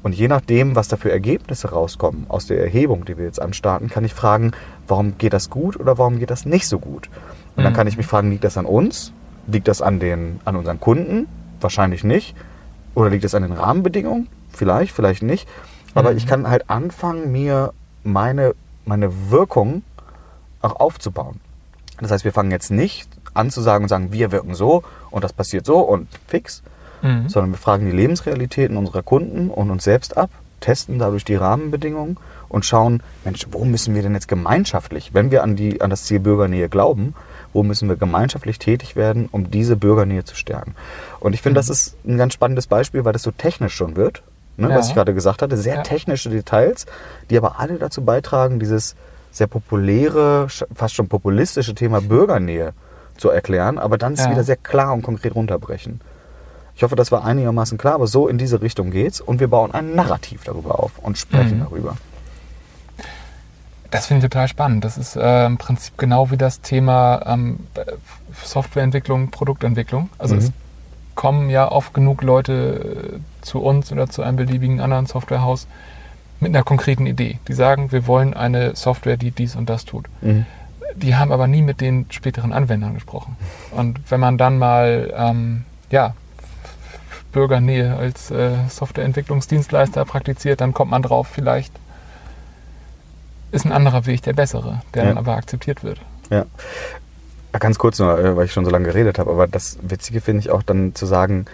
Und 0.01 0.15
je 0.15 0.27
nachdem, 0.29 0.75
was 0.75 0.87
da 0.87 0.95
für 0.95 1.11
Ergebnisse 1.11 1.71
rauskommen 1.71 2.25
aus 2.29 2.47
der 2.47 2.61
Erhebung, 2.61 3.03
die 3.05 3.17
wir 3.17 3.25
jetzt 3.25 3.41
anstarten, 3.41 3.89
kann 3.89 4.05
ich 4.05 4.13
fragen, 4.13 4.51
warum 4.87 5.17
geht 5.17 5.33
das 5.33 5.49
gut 5.49 5.77
oder 5.79 5.97
warum 5.97 6.19
geht 6.19 6.29
das 6.31 6.45
nicht 6.45 6.67
so 6.67 6.79
gut? 6.79 7.09
Und 7.57 7.63
dann 7.63 7.73
Mhm. 7.73 7.77
kann 7.77 7.87
ich 7.87 7.97
mich 7.97 8.05
fragen, 8.07 8.29
liegt 8.31 8.43
das 8.45 8.57
an 8.57 8.65
uns? 8.65 9.11
Liegt 9.47 9.67
das 9.67 9.81
an, 9.81 9.99
den, 9.99 10.39
an 10.45 10.55
unseren 10.55 10.79
Kunden? 10.79 11.27
Wahrscheinlich 11.59 12.03
nicht. 12.05 12.35
Oder 12.95 13.09
liegt 13.09 13.25
es 13.25 13.35
an 13.35 13.41
den 13.43 13.51
Rahmenbedingungen? 13.51 14.27
Vielleicht, 14.53 14.93
vielleicht 14.93 15.21
nicht. 15.23 15.47
Aber 15.95 16.11
Mhm. 16.11 16.17
ich 16.17 16.27
kann 16.27 16.47
halt 16.49 16.69
anfangen, 16.69 17.31
mir 17.31 17.73
meine, 18.03 18.53
meine 18.85 19.29
Wirkung 19.31 19.83
auch 20.61 20.79
aufzubauen. 20.79 21.41
Das 21.99 22.11
heißt, 22.11 22.23
wir 22.23 22.31
fangen 22.31 22.51
jetzt 22.51 22.71
nicht 22.71 23.09
an 23.33 23.49
zu 23.49 23.59
sagen 23.61 23.83
und 23.85 23.89
sagen, 23.89 24.13
wir 24.13 24.31
wirken 24.31 24.55
so 24.55 24.83
und 25.11 25.23
das 25.23 25.33
passiert 25.33 25.65
so 25.65 25.79
und 25.79 26.07
fix, 26.27 26.63
mhm. 27.01 27.29
sondern 27.29 27.51
wir 27.51 27.57
fragen 27.57 27.85
die 27.85 27.95
Lebensrealitäten 27.95 28.77
unserer 28.77 29.03
Kunden 29.03 29.49
und 29.49 29.71
uns 29.71 29.83
selbst 29.83 30.17
ab, 30.17 30.29
testen 30.59 30.99
dadurch 30.99 31.25
die 31.25 31.35
Rahmenbedingungen 31.35 32.17
und 32.49 32.65
schauen, 32.65 33.01
Mensch, 33.23 33.47
wo 33.51 33.63
müssen 33.63 33.95
wir 33.95 34.01
denn 34.01 34.13
jetzt 34.13 34.27
gemeinschaftlich, 34.27 35.13
wenn 35.13 35.31
wir 35.31 35.43
an, 35.43 35.55
die, 35.55 35.81
an 35.81 35.89
das 35.89 36.03
Ziel 36.03 36.19
Bürgernähe 36.19 36.69
glauben, 36.69 37.13
wo 37.53 37.63
müssen 37.63 37.89
wir 37.89 37.95
gemeinschaftlich 37.95 38.59
tätig 38.59 38.95
werden, 38.95 39.29
um 39.31 39.49
diese 39.49 39.75
Bürgernähe 39.75 40.23
zu 40.23 40.35
stärken. 40.35 40.75
Und 41.19 41.33
ich 41.33 41.41
finde, 41.41 41.57
mhm. 41.59 41.61
das 41.61 41.69
ist 41.69 41.95
ein 42.05 42.17
ganz 42.17 42.33
spannendes 42.33 42.67
Beispiel, 42.67 43.05
weil 43.05 43.13
das 43.13 43.23
so 43.23 43.31
technisch 43.31 43.73
schon 43.73 43.95
wird, 43.95 44.21
ne, 44.57 44.69
ja. 44.69 44.75
was 44.75 44.89
ich 44.89 44.95
gerade 44.95 45.13
gesagt 45.13 45.41
hatte. 45.41 45.57
Sehr 45.57 45.75
ja. 45.75 45.83
technische 45.83 46.29
Details, 46.29 46.85
die 47.29 47.37
aber 47.37 47.59
alle 47.59 47.75
dazu 47.75 48.03
beitragen, 48.03 48.59
dieses 48.59 48.95
sehr 49.31 49.47
populäre, 49.47 50.47
fast 50.73 50.95
schon 50.95 51.07
populistische 51.07 51.75
Thema 51.75 52.01
Bürgernähe 52.01 52.73
zu 53.17 53.29
erklären, 53.29 53.77
aber 53.77 53.97
dann 53.97 54.13
ist 54.13 54.21
ja. 54.21 54.31
wieder 54.31 54.43
sehr 54.43 54.57
klar 54.57 54.93
und 54.93 55.01
konkret 55.01 55.35
runterbrechen. 55.35 56.01
Ich 56.79 56.83
hoffe, 56.83 56.95
das 56.95 57.11
war 57.11 57.25
einigermaßen 57.25 57.77
klar, 57.77 57.95
aber 57.95 58.07
so 58.07 58.29
in 58.29 58.37
diese 58.37 58.61
Richtung 58.61 58.89
geht's 58.89 59.19
und 59.19 59.41
wir 59.41 59.49
bauen 59.49 59.73
ein 59.73 59.95
Narrativ 59.95 60.45
darüber 60.45 60.79
auf 60.79 60.97
und 60.99 61.17
sprechen 61.17 61.57
mhm. 61.57 61.63
darüber. 61.65 61.97
Das 63.91 64.05
finde 64.05 64.25
ich 64.25 64.31
total 64.31 64.47
spannend. 64.47 64.85
Das 64.85 64.97
ist 64.97 65.17
äh, 65.17 65.45
im 65.45 65.57
Prinzip 65.57 65.97
genau 65.97 66.31
wie 66.31 66.37
das 66.37 66.61
Thema 66.61 67.21
ähm, 67.25 67.67
Softwareentwicklung, 68.45 69.29
Produktentwicklung. 69.29 70.09
Also 70.17 70.35
mhm. 70.35 70.39
es 70.39 70.51
kommen 71.15 71.49
ja 71.49 71.69
oft 71.69 71.93
genug 71.93 72.21
Leute 72.21 73.19
äh, 73.19 73.43
zu 73.45 73.59
uns 73.59 73.91
oder 73.91 74.09
zu 74.09 74.23
einem 74.23 74.37
beliebigen 74.37 74.79
anderen 74.79 75.05
Softwarehaus 75.05 75.67
mit 76.39 76.55
einer 76.55 76.63
konkreten 76.63 77.07
Idee. 77.07 77.39
Die 77.49 77.53
sagen, 77.55 77.91
wir 77.91 78.07
wollen 78.07 78.33
eine 78.33 78.77
Software, 78.77 79.17
die 79.17 79.31
dies 79.31 79.57
und 79.57 79.69
das 79.69 79.83
tut. 79.83 80.05
Mhm. 80.21 80.45
Die 80.95 81.17
haben 81.17 81.33
aber 81.33 81.47
nie 81.47 81.61
mit 81.61 81.81
den 81.81 82.05
späteren 82.09 82.53
Anwendern 82.53 82.93
gesprochen. 82.93 83.35
Und 83.71 83.99
wenn 84.09 84.21
man 84.21 84.37
dann 84.37 84.57
mal 84.57 85.13
ähm, 85.13 85.65
ja, 85.91 86.13
Bürgernähe 87.31 87.95
als 87.95 88.31
äh, 88.31 88.51
Softwareentwicklungsdienstleister 88.69 90.05
praktiziert, 90.05 90.61
dann 90.61 90.73
kommt 90.73 90.91
man 90.91 91.01
drauf, 91.01 91.27
vielleicht 91.27 91.73
ist 93.51 93.65
ein 93.65 93.71
anderer 93.71 94.05
Weg 94.05 94.21
der 94.23 94.33
bessere, 94.33 94.81
der 94.93 95.03
ja. 95.03 95.09
dann 95.09 95.17
aber 95.17 95.35
akzeptiert 95.35 95.83
wird. 95.83 95.99
Ja. 96.29 96.45
Ganz 97.51 97.79
kurz 97.79 97.97
nur, 97.99 98.17
äh, 98.19 98.35
weil 98.35 98.45
ich 98.45 98.53
schon 98.53 98.65
so 98.65 98.71
lange 98.71 98.85
geredet 98.85 99.17
habe, 99.17 99.31
aber 99.31 99.47
das 99.47 99.77
Witzige 99.81 100.21
finde 100.21 100.41
ich 100.41 100.51
auch 100.51 100.63
dann 100.63 100.93
zu 100.93 101.05
sagen, 101.05 101.45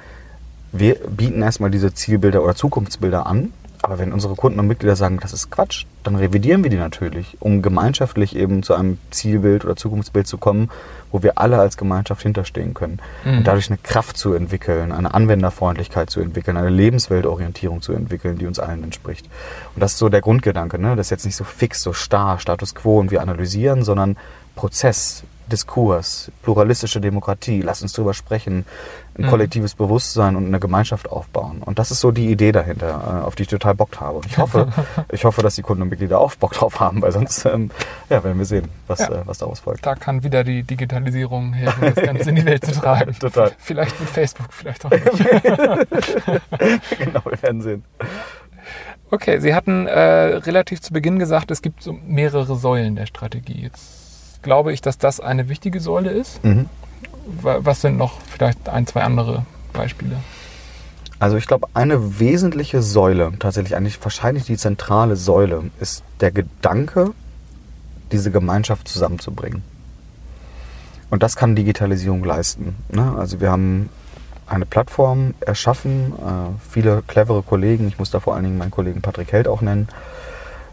wir 0.72 0.96
bieten 0.96 1.42
erstmal 1.42 1.72
diese 1.72 1.94
Zielbilder 1.94 2.44
oder 2.44 2.56
Zukunftsbilder 2.56 3.26
an, 3.26 3.54
aber 3.86 4.00
wenn 4.00 4.12
unsere 4.12 4.36
Kunden 4.36 4.60
und 4.60 4.66
Mitglieder 4.66 4.96
sagen, 4.96 5.20
das 5.22 5.32
ist 5.32 5.52
Quatsch, 5.52 5.86
dann 6.04 6.16
revidieren 6.16 6.64
wir 6.64 6.72
die 6.72 6.78
natürlich, 6.78 7.38
um 7.40 7.62
gemeinschaftlich 7.62 8.36
eben 8.36 8.64
zu 8.64 8.74
einem 8.74 8.98
Zielbild 9.12 9.64
oder 9.64 9.76
Zukunftsbild 9.76 10.26
zu 10.26 10.40
kommen, 10.40 10.72
wo 11.12 11.22
wir 11.22 11.38
alle 11.38 11.60
als 11.60 11.78
Gemeinschaft 11.78 12.24
hinterstehen 12.24 12.74
können. 12.74 13.00
Mhm. 13.24 13.38
Und 13.38 13.48
dadurch 13.48 13.70
eine 13.70 13.78
Kraft 13.78 14.18
zu 14.18 14.34
entwickeln, 14.34 14.92
eine 14.92 15.14
Anwenderfreundlichkeit 15.14 16.10
zu 16.10 16.20
entwickeln, 16.20 16.58
eine 16.58 16.70
Lebensweltorientierung 16.70 17.84
zu 17.84 17.94
entwickeln, 17.94 18.40
die 18.40 18.48
uns 18.48 18.60
allen 18.60 18.84
entspricht. 18.84 19.30
Und 19.76 19.82
das 19.82 19.94
ist 19.94 20.00
so 20.00 20.10
der 20.10 20.22
Grundgedanke. 20.22 20.80
Ne? 20.80 20.96
Das 20.96 21.08
ist 21.08 21.12
jetzt 21.12 21.26
nicht 21.26 21.36
so 21.36 21.44
fix, 21.44 21.84
so 21.84 21.94
starr, 21.94 22.40
Status 22.40 22.74
quo 22.74 23.00
und 23.00 23.12
wir 23.12 23.22
analysieren, 23.22 23.84
sondern 23.84 24.18
Prozess, 24.56 25.24
Diskurs, 25.48 26.32
pluralistische 26.42 27.00
Demokratie, 27.00 27.62
lass 27.62 27.84
uns 27.84 27.94
drüber 27.94 28.16
sprechen, 28.16 28.66
ein 29.18 29.26
mhm. 29.26 29.30
kollektives 29.30 29.76
Bewusstsein 29.76 30.36
und 30.36 30.46
eine 30.46 30.60
Gemeinschaft 30.60 31.10
aufbauen. 31.10 31.62
Und 31.64 31.80
das 31.80 31.92
ist 31.92 32.02
so 32.02 32.12
die 32.12 32.30
Idee 32.30 32.52
dahinter, 32.52 33.22
äh, 33.22 33.26
auf 33.26 33.36
die 33.36 33.44
ich 33.44 33.50
total 33.50 33.74
Bock 33.74 34.00
habe. 34.02 34.22
Ich 34.28 34.38
hoffe, 34.38 34.68
ich 35.12 35.24
hoffe, 35.24 35.42
dass 35.42 35.56
die 35.56 35.62
Kunden 35.62 35.84
und 35.84 35.90
Mitglieder 35.90 36.20
auch 36.20 36.36
Bock 36.36 36.54
drauf 36.54 36.80
haben, 36.80 37.02
weil 37.02 37.12
sonst 37.12 37.46
ähm, 37.46 37.72
ja, 38.10 38.24
werden 38.24 38.38
wir 38.38 38.46
sehen, 38.46 38.68
was, 38.88 39.00
ja. 39.00 39.10
äh, 39.10 39.22
was 39.26 39.38
daraus 39.38 39.62
folgt. 39.62 39.86
Da 39.86 39.96
kann 39.96 40.24
wieder 40.24 40.44
die 40.44 40.64
Digitalisierung 40.64 41.54
helfen, 41.54 41.94
das 41.96 42.04
Ganze 42.04 42.30
in 42.30 42.36
die 42.36 42.46
Welt 42.46 42.66
zu 42.66 42.74
tragen. 42.74 43.14
total. 43.20 43.52
Vielleicht 43.58 44.00
mit 44.00 44.10
Facebook, 44.10 44.52
vielleicht 44.52 44.86
auch 44.86 44.92
nicht. 44.92 45.06
genau, 47.00 47.22
wir 47.26 47.42
werden 47.42 47.62
sehen. 47.62 47.84
Okay, 49.12 49.40
Sie 49.40 49.54
hatten 49.54 49.88
äh, 49.88 50.00
relativ 50.00 50.82
zu 50.82 50.92
Beginn 50.92 51.20
gesagt, 51.20 51.52
es 51.52 51.62
gibt 51.62 51.82
so 51.84 51.94
mehrere 51.94 52.56
Säulen 52.56 52.96
der 52.96 53.06
Strategie. 53.06 53.62
Jetzt 53.62 54.42
glaube 54.42 54.74
ich, 54.74 54.82
dass 54.82 54.98
das 54.98 55.20
eine 55.20 55.48
wichtige 55.48 55.80
Säule 55.80 56.10
ist. 56.10 56.44
Mhm. 56.44 56.68
Was 57.26 57.82
sind 57.82 57.98
noch 57.98 58.22
vielleicht 58.22 58.70
ein, 58.70 58.86
zwei 58.86 59.02
andere 59.02 59.46
Beispiele? 59.74 60.18
Also 61.20 61.38
ich 61.38 61.48
glaube, 61.48 61.68
eine 61.74 62.20
wesentliche 62.20 62.82
Säule, 62.82 63.34
tatsächlich 63.40 63.76
eigentlich 63.76 64.04
wahrscheinlich 64.04 64.46
die 64.46 64.58
zentrale 64.58 65.16
Säule, 65.16 65.64
ist 65.80 66.04
der 66.20 66.32
Gedanke, 66.32 67.12
diese 68.12 68.32
Gemeinschaft 68.32 68.88
zusammenzubringen. 68.88 69.64
Und 71.10 71.24
das 71.24 71.36
kann 71.36 71.56
Digitalisierung 71.56 72.24
leisten. 72.24 72.76
Ne? 72.90 73.16
Also 73.18 73.40
wir 73.40 73.50
haben 73.50 73.90
eine 74.48 74.66
Plattform 74.66 75.34
erschaffen, 75.40 76.14
äh, 76.14 76.70
viele 76.70 77.02
clevere 77.08 77.42
Kollegen, 77.42 77.88
ich 77.88 77.98
muss 77.98 78.12
da 78.12 78.20
vor 78.20 78.36
allen 78.36 78.44
Dingen 78.44 78.58
meinen 78.58 78.72
Kollegen 78.72 79.02
Patrick 79.02 79.32
Held 79.32 79.48
auch 79.48 79.62
nennen, 79.62 79.88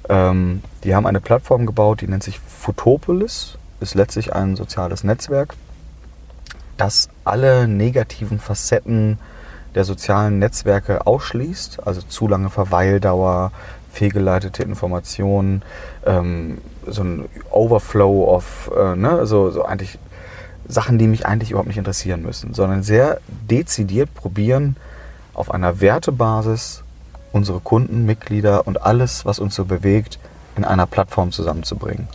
ähm, 0.09 0.63
die 0.85 0.95
haben 0.95 1.07
eine 1.07 1.21
Plattform 1.21 1.65
gebaut, 1.65 2.01
die 2.01 2.09
nennt 2.09 2.23
sich 2.23 2.39
Futopolis 2.41 3.57
ist 3.81 3.95
letztlich 3.95 4.33
ein 4.33 4.57
soziales 4.57 5.05
Netzwerk, 5.05 5.55
das 6.77 7.09
alle 7.25 7.69
negativen 7.69 8.39
Facetten 8.39 9.19
der 9.75 9.85
sozialen 9.85 10.39
Netzwerke 10.39 11.07
ausschließt, 11.07 11.87
also 11.87 12.03
zu 12.03 12.29
lange 12.29 12.51
Verweildauer, 12.51 13.53
fehlgeleitete 13.93 14.63
Informationen, 14.63 15.63
ähm, 16.07 16.59
so 16.87 17.03
ein 17.03 17.29
Overflow 17.51 18.35
of, 18.35 18.71
äh, 18.77 18.97
ne, 18.97 19.27
so, 19.27 19.51
so 19.51 19.65
eigentlich 19.65 19.99
Sachen, 20.67 20.99
die 20.99 21.07
mich 21.07 21.27
eigentlich 21.27 21.51
überhaupt 21.51 21.69
nicht 21.69 21.79
interessieren 21.79 22.23
müssen, 22.23 22.55
sondern 22.55 22.83
sehr 22.83 23.21
dezidiert 23.29 24.15
probieren, 24.15 24.77
auf 25.35 25.51
einer 25.51 25.81
Wertebasis 25.81 26.83
unsere 27.33 27.61
Kunden, 27.61 28.05
Mitglieder 28.05 28.67
und 28.67 28.83
alles, 28.83 29.25
was 29.25 29.39
uns 29.39 29.55
so 29.55 29.65
bewegt, 29.65 30.19
in 30.57 30.65
einer 30.65 30.87
Plattform 30.87 31.33
zusammenzubringen. 31.33 32.09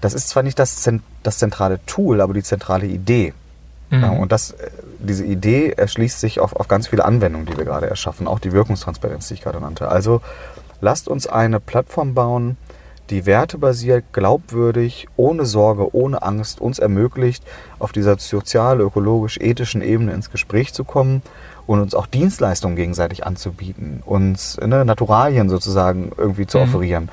Das 0.00 0.14
ist 0.14 0.28
zwar 0.28 0.42
nicht 0.42 0.58
das, 0.58 0.90
das 1.22 1.38
zentrale 1.38 1.84
Tool, 1.86 2.20
aber 2.20 2.34
die 2.34 2.42
zentrale 2.42 2.86
Idee. 2.86 3.34
Mhm. 3.92 4.02
Ja, 4.02 4.10
und 4.10 4.32
das, 4.32 4.52
äh, 4.52 4.70
diese 4.98 5.24
Idee 5.24 5.70
erschließt 5.76 6.18
sich 6.18 6.40
auf, 6.40 6.56
auf 6.56 6.66
ganz 6.66 6.88
viele 6.88 7.04
Anwendungen, 7.04 7.46
die 7.46 7.56
wir 7.56 7.64
gerade 7.64 7.88
erschaffen, 7.88 8.26
auch 8.26 8.38
die 8.38 8.52
Wirkungstransparenz, 8.52 9.28
die 9.28 9.34
ich 9.34 9.42
gerade 9.42 9.60
nannte. 9.60 9.88
Also 9.88 10.22
lasst 10.80 11.08
uns 11.08 11.26
eine 11.26 11.60
Plattform 11.60 12.14
bauen, 12.14 12.56
die 13.10 13.26
wertebasiert, 13.26 14.06
glaubwürdig, 14.12 15.06
ohne 15.16 15.44
Sorge, 15.44 15.94
ohne 15.94 16.22
Angst 16.22 16.60
uns 16.60 16.78
ermöglicht, 16.78 17.44
auf 17.78 17.92
dieser 17.92 18.18
sozial, 18.18 18.80
ökologisch, 18.80 19.38
ethischen 19.38 19.82
Ebene 19.82 20.12
ins 20.12 20.30
Gespräch 20.30 20.72
zu 20.72 20.84
kommen 20.84 21.20
und 21.66 21.80
uns 21.80 21.94
auch 21.94 22.06
Dienstleistungen 22.06 22.74
gegenseitig 22.74 23.26
anzubieten, 23.26 24.02
uns 24.06 24.58
ne, 24.58 24.86
Naturalien 24.86 25.50
sozusagen 25.50 26.12
irgendwie 26.16 26.46
zu 26.46 26.58
mhm. 26.58 26.64
offerieren. 26.64 27.08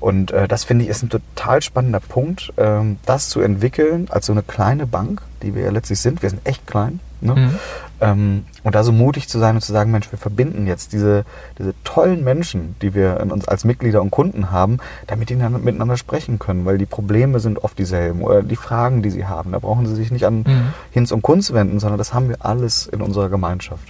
Und 0.00 0.30
äh, 0.30 0.48
das 0.48 0.64
finde 0.64 0.84
ich 0.84 0.90
ist 0.90 1.02
ein 1.02 1.10
total 1.10 1.62
spannender 1.62 2.00
Punkt, 2.00 2.52
ähm, 2.56 2.98
das 3.04 3.28
zu 3.28 3.40
entwickeln 3.40 4.08
als 4.10 4.26
so 4.26 4.32
eine 4.32 4.42
kleine 4.42 4.86
Bank, 4.86 5.22
die 5.44 5.54
wir 5.54 5.62
ja 5.62 5.70
letztlich 5.70 6.00
sind. 6.00 6.22
Wir 6.22 6.30
sind 6.30 6.40
echt 6.44 6.66
klein. 6.66 7.00
Ne? 7.20 7.34
Mhm. 7.34 7.58
Ähm, 8.00 8.44
und 8.62 8.74
da 8.74 8.84
so 8.84 8.92
mutig 8.92 9.28
zu 9.28 9.38
sein 9.38 9.54
und 9.54 9.62
zu 9.62 9.72
sagen, 9.72 9.90
Mensch, 9.90 10.10
wir 10.10 10.18
verbinden 10.18 10.66
jetzt 10.66 10.92
diese, 10.92 11.24
diese 11.58 11.74
tollen 11.84 12.22
Menschen, 12.22 12.76
die 12.82 12.94
wir 12.94 13.20
in 13.20 13.30
uns 13.30 13.48
als 13.48 13.64
Mitglieder 13.64 14.02
und 14.02 14.10
Kunden 14.10 14.50
haben, 14.50 14.78
damit 15.06 15.30
die 15.30 15.38
dann 15.38 15.64
miteinander 15.64 15.96
sprechen 15.96 16.38
können, 16.38 16.64
weil 16.66 16.76
die 16.76 16.86
Probleme 16.86 17.40
sind 17.40 17.62
oft 17.64 17.78
dieselben 17.78 18.22
oder 18.22 18.42
die 18.42 18.56
Fragen, 18.56 19.02
die 19.02 19.10
sie 19.10 19.26
haben. 19.26 19.52
Da 19.52 19.58
brauchen 19.58 19.86
sie 19.86 19.94
sich 19.94 20.10
nicht 20.10 20.26
an 20.26 20.44
mhm. 20.46 20.74
Hinz 20.90 21.12
und 21.12 21.22
Kunst 21.22 21.54
wenden, 21.54 21.80
sondern 21.80 21.98
das 21.98 22.12
haben 22.12 22.28
wir 22.28 22.44
alles 22.44 22.86
in 22.86 23.00
unserer 23.00 23.28
Gemeinschaft. 23.28 23.88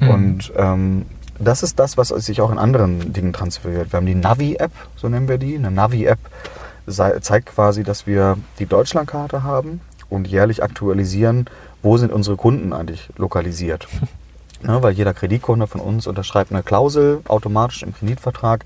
Mhm. 0.00 0.10
Und 0.10 0.52
ähm, 0.56 1.06
das 1.38 1.62
ist 1.62 1.78
das, 1.78 1.96
was 1.96 2.08
sich 2.08 2.40
auch 2.40 2.50
in 2.50 2.58
anderen 2.58 3.12
Dingen 3.12 3.32
transferiert. 3.32 3.92
Wir 3.92 3.98
haben 3.98 4.06
die 4.06 4.14
Navi-App, 4.14 4.72
so 4.96 5.08
nennen 5.08 5.28
wir 5.28 5.38
die. 5.38 5.56
Eine 5.56 5.70
Navi-App 5.70 6.18
zeigt 6.86 7.46
quasi, 7.46 7.82
dass 7.82 8.06
wir 8.06 8.36
die 8.58 8.66
Deutschlandkarte 8.66 9.42
haben 9.42 9.80
und 10.10 10.28
jährlich 10.28 10.62
aktualisieren, 10.62 11.46
wo 11.82 11.96
sind 11.96 12.12
unsere 12.12 12.36
Kunden 12.36 12.72
eigentlich 12.72 13.08
lokalisiert. 13.16 13.88
Ja, 14.62 14.82
weil 14.82 14.92
jeder 14.92 15.14
Kreditkunde 15.14 15.66
von 15.66 15.80
uns 15.80 16.06
unterschreibt 16.06 16.52
eine 16.52 16.62
Klausel 16.62 17.20
automatisch 17.28 17.82
im 17.82 17.94
Kreditvertrag, 17.94 18.64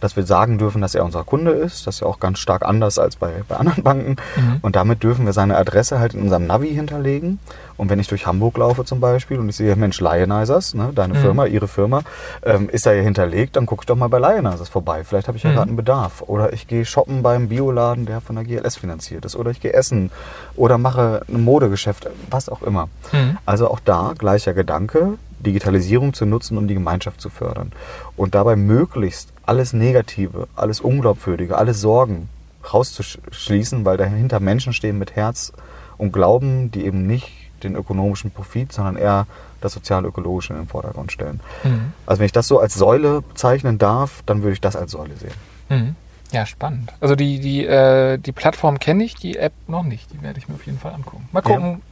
dass 0.00 0.16
wir 0.16 0.24
sagen 0.24 0.58
dürfen, 0.58 0.80
dass 0.80 0.94
er 0.94 1.04
unser 1.04 1.24
Kunde 1.24 1.52
ist. 1.52 1.86
Das 1.86 1.96
ist 1.96 2.00
ja 2.00 2.06
auch 2.06 2.20
ganz 2.20 2.38
stark 2.38 2.64
anders 2.64 2.98
als 2.98 3.16
bei, 3.16 3.44
bei 3.48 3.56
anderen 3.56 3.82
Banken. 3.82 4.16
Mhm. 4.36 4.58
Und 4.62 4.76
damit 4.76 5.02
dürfen 5.02 5.26
wir 5.26 5.32
seine 5.32 5.56
Adresse 5.56 6.00
halt 6.00 6.14
in 6.14 6.22
unserem 6.22 6.46
Navi 6.46 6.70
hinterlegen. 6.74 7.38
Und 7.76 7.88
wenn 7.88 7.98
ich 7.98 8.08
durch 8.08 8.26
Hamburg 8.26 8.58
laufe 8.58 8.84
zum 8.84 9.00
Beispiel 9.00 9.38
und 9.38 9.48
ich 9.48 9.56
sehe, 9.56 9.74
Mensch, 9.76 10.00
Lionizers, 10.00 10.74
ne, 10.74 10.90
deine 10.94 11.14
mhm. 11.14 11.18
Firma, 11.18 11.46
ihre 11.46 11.68
Firma, 11.68 12.02
ähm, 12.42 12.68
ist 12.68 12.84
da 12.84 12.90
hier 12.92 13.02
hinterlegt, 13.02 13.56
dann 13.56 13.66
gucke 13.66 13.82
ich 13.82 13.86
doch 13.86 13.96
mal 13.96 14.08
bei 14.08 14.18
Lionizers 14.18 14.68
vorbei. 14.68 15.04
Vielleicht 15.04 15.28
habe 15.28 15.38
ich 15.38 15.44
ja 15.44 15.50
mhm. 15.50 15.54
gerade 15.54 15.68
einen 15.68 15.76
Bedarf. 15.76 16.22
Oder 16.26 16.52
ich 16.52 16.66
gehe 16.66 16.84
shoppen 16.84 17.22
beim 17.22 17.48
Bioladen, 17.48 18.06
der 18.06 18.20
von 18.20 18.36
der 18.36 18.44
GLS 18.44 18.76
finanziert 18.76 19.24
ist. 19.24 19.36
Oder 19.36 19.50
ich 19.50 19.60
gehe 19.60 19.72
essen. 19.72 20.10
Oder 20.56 20.78
mache 20.78 21.22
ein 21.28 21.42
Modegeschäft, 21.42 22.08
was 22.30 22.48
auch 22.48 22.62
immer. 22.62 22.88
Mhm. 23.12 23.38
Also 23.46 23.70
auch 23.70 23.80
da 23.82 24.14
gleicher 24.16 24.52
Gedanke, 24.52 25.14
Digitalisierung 25.40 26.12
zu 26.12 26.26
nutzen, 26.26 26.58
um 26.58 26.68
die 26.68 26.74
Gemeinschaft 26.74 27.20
zu 27.20 27.30
fördern. 27.30 27.72
Und 28.16 28.34
dabei 28.34 28.56
möglichst 28.56 29.32
alles 29.50 29.72
Negative, 29.72 30.46
alles 30.54 30.80
Unglaubwürdige, 30.80 31.58
alle 31.58 31.74
Sorgen 31.74 32.28
rauszuschließen, 32.72 33.84
weil 33.84 33.96
dahinter 33.96 34.38
Menschen 34.38 34.72
stehen 34.72 34.96
mit 34.96 35.16
Herz 35.16 35.52
und 35.98 36.12
Glauben, 36.12 36.70
die 36.70 36.84
eben 36.84 37.04
nicht 37.08 37.28
den 37.64 37.74
ökonomischen 37.74 38.30
Profit, 38.30 38.72
sondern 38.72 38.96
eher 38.96 39.26
das 39.60 39.72
sozial-ökologische 39.72 40.52
in 40.52 40.60
den 40.60 40.68
Vordergrund 40.68 41.10
stellen. 41.10 41.40
Mhm. 41.64 41.92
Also 42.06 42.20
wenn 42.20 42.26
ich 42.26 42.32
das 42.32 42.46
so 42.46 42.60
als 42.60 42.74
Säule 42.74 43.22
bezeichnen 43.22 43.76
darf, 43.78 44.22
dann 44.24 44.42
würde 44.42 44.52
ich 44.52 44.60
das 44.60 44.76
als 44.76 44.92
Säule 44.92 45.16
sehen. 45.16 45.34
Mhm. 45.68 45.96
Ja, 46.30 46.46
spannend. 46.46 46.92
Also 47.00 47.16
die, 47.16 47.40
die, 47.40 47.66
äh, 47.66 48.18
die 48.18 48.30
Plattform 48.32 48.78
kenne 48.78 49.02
ich, 49.02 49.16
die 49.16 49.36
App 49.36 49.52
noch 49.66 49.82
nicht. 49.82 50.12
Die 50.12 50.22
werde 50.22 50.38
ich 50.38 50.48
mir 50.48 50.54
auf 50.54 50.64
jeden 50.64 50.78
Fall 50.78 50.94
angucken. 50.94 51.28
Mal 51.32 51.42
gucken, 51.42 51.82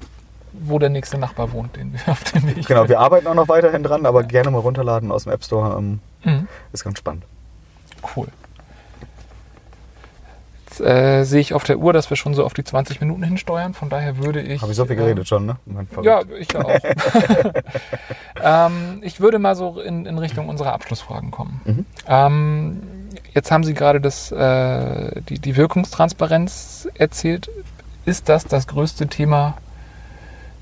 wo 0.53 0.79
der 0.79 0.91
nächste 0.91 1.19
Nachbar 1.19 1.53
wohnt, 1.53 1.75
den 1.75 1.93
wir 1.93 2.01
auf 2.07 2.23
dem 2.23 2.47
Weg 2.47 2.65
Genau, 2.69 2.89
wir 2.89 3.01
arbeiten 3.01 3.27
auch 3.27 3.35
noch 3.35 3.49
weiterhin 3.49 3.83
dran, 3.83 4.07
aber 4.07 4.23
gerne 4.23 4.53
mal 4.53 4.61
runterladen 4.61 5.11
aus 5.11 5.25
dem 5.25 5.33
App 5.33 5.43
Store. 5.43 5.77
Ähm, 5.77 5.99
Mhm. 6.25 6.49
ist 6.73 6.85
ganz 6.85 6.99
spannend. 6.99 7.25
Cool. 8.17 8.29
Jetzt 10.79 10.81
äh, 10.81 11.25
sehe 11.25 11.41
ich 11.41 11.55
auf 11.55 11.65
der 11.65 11.79
Uhr, 11.79 11.93
dass 11.93 12.11
wir 12.11 12.17
schon 12.17 12.35
so 12.35 12.45
auf 12.45 12.55
die 12.55 12.65
20 12.65 13.01
Minuten 13.01 13.23
hinsteuern. 13.23 13.75
Von 13.75 13.89
daher 13.89 14.19
würde 14.19 14.41
ich. 14.41 14.63
Habe 14.63 14.73
ich 14.73 14.77
so 14.77 14.85
viel 14.85 14.97
äh, 14.97 15.01
geredet 15.01 15.27
schon, 15.27 15.47
ne? 15.47 15.57
Ja, 16.03 16.23
ich 16.39 16.53
ja 16.53 16.65
auch. 16.65 16.79
ähm, 18.71 19.01
ich 19.03 19.21
würde 19.21 19.39
mal 19.39 19.57
so 19.57 19.81
in, 19.81 20.07
in 20.07 20.19
Richtung 20.19 20.49
unserer 20.49 20.73
Abschlussfragen 20.73 21.31
kommen. 21.31 21.61
Mhm. 21.65 21.87
Ähm, 22.07 22.83
jetzt 23.35 23.51
haben 23.51 23.65
Sie 23.65 23.75
gerade 23.75 24.01
das, 24.01 24.31
äh, 24.31 25.21
die, 25.23 25.39
die 25.39 25.57
Wirkungstransparenz 25.57 26.89
erzählt. 26.95 27.51
Ist 28.05 28.29
das 28.29 28.45
das 28.45 28.67
größte 28.67 29.07
Thema 29.09 29.59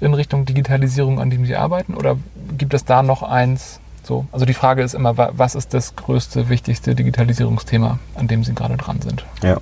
in 0.01 0.14
Richtung 0.14 0.44
Digitalisierung, 0.44 1.20
an 1.20 1.31
dem 1.31 1.46
Sie 1.46 1.57
arbeiten? 1.57 1.94
Oder 1.94 2.16
gibt 2.57 2.75
es 2.75 2.85
da 2.85 3.03
noch 3.03 3.22
eins? 3.22 3.81
So, 4.07 4.25
also 4.31 4.47
die 4.47 4.55
Frage 4.55 4.83
ist 4.85 4.95
immer, 4.95 5.16
wa- 5.19 5.33
was 5.37 5.57
ist 5.57 5.75
das 5.75 5.97
größte, 5.97 6.49
wichtigste 6.49 6.95
Digitalisierungsthema, 6.95 7.99
an 8.14 8.29
dem 8.29 8.45
Sie 8.45 8.55
gerade 8.55 8.77
dran 8.77 9.01
sind? 9.03 9.25
Ja. 9.42 9.57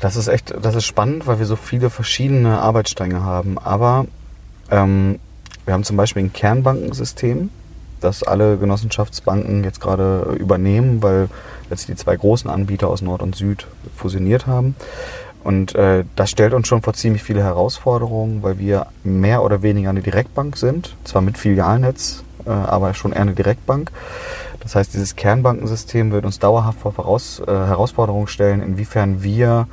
Das 0.00 0.16
ist 0.16 0.28
echt, 0.28 0.54
das 0.62 0.74
ist 0.74 0.86
spannend, 0.86 1.26
weil 1.26 1.38
wir 1.40 1.44
so 1.46 1.56
viele 1.56 1.90
verschiedene 1.90 2.58
Arbeitsstränge 2.60 3.22
haben. 3.22 3.58
Aber 3.58 4.06
ähm, 4.70 5.18
wir 5.66 5.74
haben 5.74 5.84
zum 5.84 5.98
Beispiel 5.98 6.22
ein 6.24 6.32
Kernbankensystem, 6.32 7.50
das 8.00 8.22
alle 8.22 8.56
Genossenschaftsbanken 8.56 9.62
jetzt 9.64 9.80
gerade 9.80 10.34
übernehmen, 10.40 11.02
weil 11.02 11.28
jetzt 11.68 11.88
die 11.88 11.96
zwei 11.96 12.16
großen 12.16 12.48
Anbieter 12.48 12.88
aus 12.88 13.02
Nord 13.02 13.20
und 13.20 13.36
Süd 13.36 13.66
fusioniert 13.94 14.46
haben. 14.46 14.74
Und 15.44 15.74
äh, 15.74 16.04
das 16.16 16.30
stellt 16.30 16.54
uns 16.54 16.66
schon 16.66 16.80
vor 16.80 16.94
ziemlich 16.94 17.22
viele 17.22 17.42
Herausforderungen, 17.42 18.42
weil 18.42 18.58
wir 18.58 18.86
mehr 19.04 19.42
oder 19.42 19.60
weniger 19.62 19.90
eine 19.90 20.00
Direktbank 20.00 20.56
sind, 20.56 20.96
zwar 21.04 21.20
mit 21.20 21.36
Filialnetz, 21.36 22.22
äh, 22.48 22.50
aber 22.50 22.94
schon 22.94 23.12
eher 23.12 23.20
eine 23.22 23.34
Direktbank. 23.34 23.92
Das 24.60 24.74
heißt, 24.74 24.92
dieses 24.94 25.14
Kernbankensystem 25.14 26.10
wird 26.10 26.24
uns 26.24 26.38
dauerhaft 26.38 26.80
vor 26.80 26.92
Voraus, 26.92 27.40
äh, 27.40 27.46
Herausforderungen 27.50 28.26
stellen, 28.26 28.62
inwiefern 28.62 29.22
wir 29.22 29.68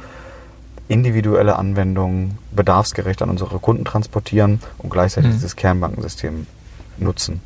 individuelle 0.87 1.55
Anwendungen 1.55 2.37
bedarfsgerecht 2.51 3.21
an 3.23 3.29
unsere 3.31 3.57
Kunden 3.59 3.85
transportieren 3.85 4.59
und 4.77 4.91
gleichzeitig 4.91 5.31
Mhm. 5.31 5.35
dieses 5.35 5.55
Kernbankensystem 5.55 6.45
nutzen. 6.97 7.41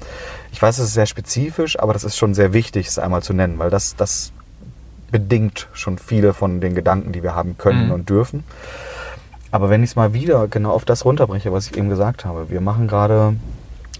Ich 0.52 0.62
weiß, 0.62 0.78
es 0.80 0.88
ist 0.90 0.94
sehr 0.94 1.06
spezifisch, 1.06 1.80
aber 1.80 1.94
das 1.94 2.04
ist 2.04 2.18
schon 2.18 2.34
sehr 2.34 2.52
wichtig, 2.54 2.88
es 2.88 3.00
einmal 3.00 3.24
zu 3.24 3.34
nennen, 3.34 3.58
weil 3.58 3.70
das, 3.70 3.96
das 3.96 4.32
bedingt 5.10 5.68
schon 5.74 5.98
viele 5.98 6.34
von 6.34 6.60
den 6.62 6.76
Gedanken, 6.76 7.14
die 7.14 7.24
wir 7.24 7.34
haben 7.34 7.58
können 7.58 7.86
Mhm. 7.88 7.92
und 7.94 8.10
dürfen. 8.10 8.44
Aber 9.52 9.70
wenn 9.72 9.82
ich 9.84 9.92
es 9.92 9.96
mal 9.96 10.14
wieder 10.14 10.48
genau 10.48 10.72
auf 10.72 10.86
das 10.86 11.06
runterbreche, 11.06 11.52
was 11.52 11.68
ich 11.68 11.78
eben 11.78 11.90
gesagt 11.90 12.26
habe, 12.26 12.50
wir 12.52 12.62
machen 12.62 12.88
gerade 12.88 13.36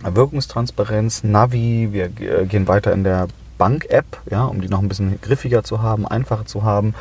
Wirkungstransparenz, 0.04 1.24
Navi, 1.24 1.90
wir 1.92 2.06
äh, 2.06 2.46
gehen 2.46 2.68
weiter 2.68 2.94
in 2.94 3.04
der 3.04 3.28
Bank-App, 3.58 4.06
ja, 4.30 4.46
um 4.46 4.62
die 4.62 4.70
noch 4.70 4.82
ein 4.82 4.88
bisschen 4.88 5.20
griffiger 5.22 5.64
zu 5.64 5.82
haben, 5.82 6.08
einfacher 6.08 6.46
zu 6.46 6.64
haben. 6.64 6.96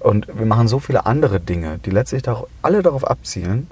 Und 0.00 0.26
wir 0.36 0.46
machen 0.46 0.68
so 0.68 0.80
viele 0.80 1.06
andere 1.06 1.40
Dinge, 1.40 1.78
die 1.84 1.90
letztlich 1.90 2.24
alle 2.62 2.82
darauf 2.82 3.06
abzielen, 3.08 3.68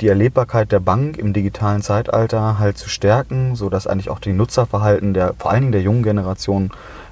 die 0.00 0.08
Erlebbarkeit 0.08 0.72
der 0.72 0.80
Bank 0.80 1.18
im 1.18 1.32
digitalen 1.32 1.82
Zeitalter 1.82 2.58
halt 2.58 2.78
zu 2.78 2.88
stärken, 2.88 3.56
sodass 3.56 3.86
eigentlich 3.86 4.10
auch 4.10 4.20
die 4.20 4.32
Nutzerverhalten 4.32 5.12
der, 5.14 5.34
vor 5.38 5.50
allen 5.50 5.62
Dingen 5.62 5.72
der 5.72 5.82
jungen 5.82 6.02
Generation 6.02 6.70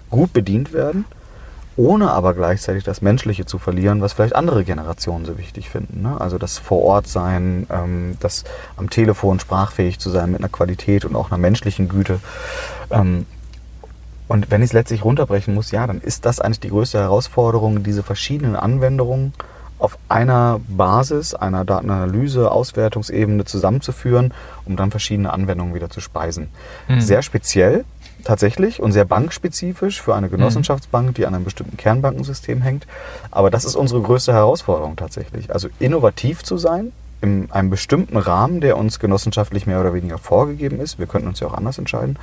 gut 0.09 0.33
bedient 0.33 0.73
werden, 0.73 1.05
ohne 1.80 2.10
aber 2.10 2.34
gleichzeitig 2.34 2.84
das 2.84 3.00
Menschliche 3.00 3.46
zu 3.46 3.58
verlieren, 3.58 4.02
was 4.02 4.12
vielleicht 4.12 4.36
andere 4.36 4.64
Generationen 4.64 5.24
so 5.24 5.38
wichtig 5.38 5.70
finden. 5.70 6.02
Ne? 6.02 6.20
Also 6.20 6.36
das 6.36 6.58
vor 6.58 6.82
Ort 6.82 7.06
sein, 7.06 7.66
ähm, 7.70 8.18
das 8.20 8.44
am 8.76 8.90
Telefon 8.90 9.40
sprachfähig 9.40 9.98
zu 9.98 10.10
sein 10.10 10.30
mit 10.30 10.40
einer 10.40 10.50
Qualität 10.50 11.06
und 11.06 11.16
auch 11.16 11.30
einer 11.30 11.38
menschlichen 11.38 11.88
Güte. 11.88 12.20
Ähm, 12.90 13.24
und 14.28 14.50
wenn 14.50 14.60
ich 14.60 14.68
es 14.68 14.72
letztlich 14.74 15.04
runterbrechen 15.04 15.54
muss, 15.54 15.70
ja, 15.70 15.86
dann 15.86 16.02
ist 16.02 16.26
das 16.26 16.38
eigentlich 16.38 16.60
die 16.60 16.68
größte 16.68 16.98
Herausforderung, 16.98 17.82
diese 17.82 18.02
verschiedenen 18.02 18.56
Anwendungen 18.56 19.32
auf 19.80 19.98
einer 20.08 20.60
Basis, 20.68 21.34
einer 21.34 21.64
Datenanalyse, 21.64 22.50
Auswertungsebene 22.50 23.44
zusammenzuführen, 23.44 24.32
um 24.66 24.76
dann 24.76 24.90
verschiedene 24.90 25.32
Anwendungen 25.32 25.74
wieder 25.74 25.90
zu 25.90 26.00
speisen. 26.00 26.48
Mhm. 26.88 27.00
Sehr 27.00 27.22
speziell 27.22 27.84
tatsächlich 28.24 28.80
und 28.80 28.92
sehr 28.92 29.04
bankspezifisch 29.06 30.02
für 30.02 30.14
eine 30.14 30.28
Genossenschaftsbank, 30.28 31.14
die 31.14 31.26
an 31.26 31.34
einem 31.34 31.44
bestimmten 31.44 31.76
Kernbankensystem 31.76 32.60
hängt. 32.60 32.86
Aber 33.30 33.50
das 33.50 33.64
ist 33.64 33.76
unsere 33.76 34.02
größte 34.02 34.32
Herausforderung 34.32 34.96
tatsächlich. 34.96 35.52
Also 35.52 35.68
innovativ 35.78 36.42
zu 36.42 36.58
sein, 36.58 36.92
in 37.22 37.50
einem 37.50 37.70
bestimmten 37.70 38.16
Rahmen, 38.16 38.60
der 38.60 38.78
uns 38.78 38.98
genossenschaftlich 38.98 39.66
mehr 39.66 39.80
oder 39.80 39.92
weniger 39.92 40.18
vorgegeben 40.18 40.80
ist. 40.80 40.98
Wir 40.98 41.06
könnten 41.06 41.28
uns 41.28 41.40
ja 41.40 41.48
auch 41.48 41.54
anders 41.54 41.78
entscheiden. 41.78 42.18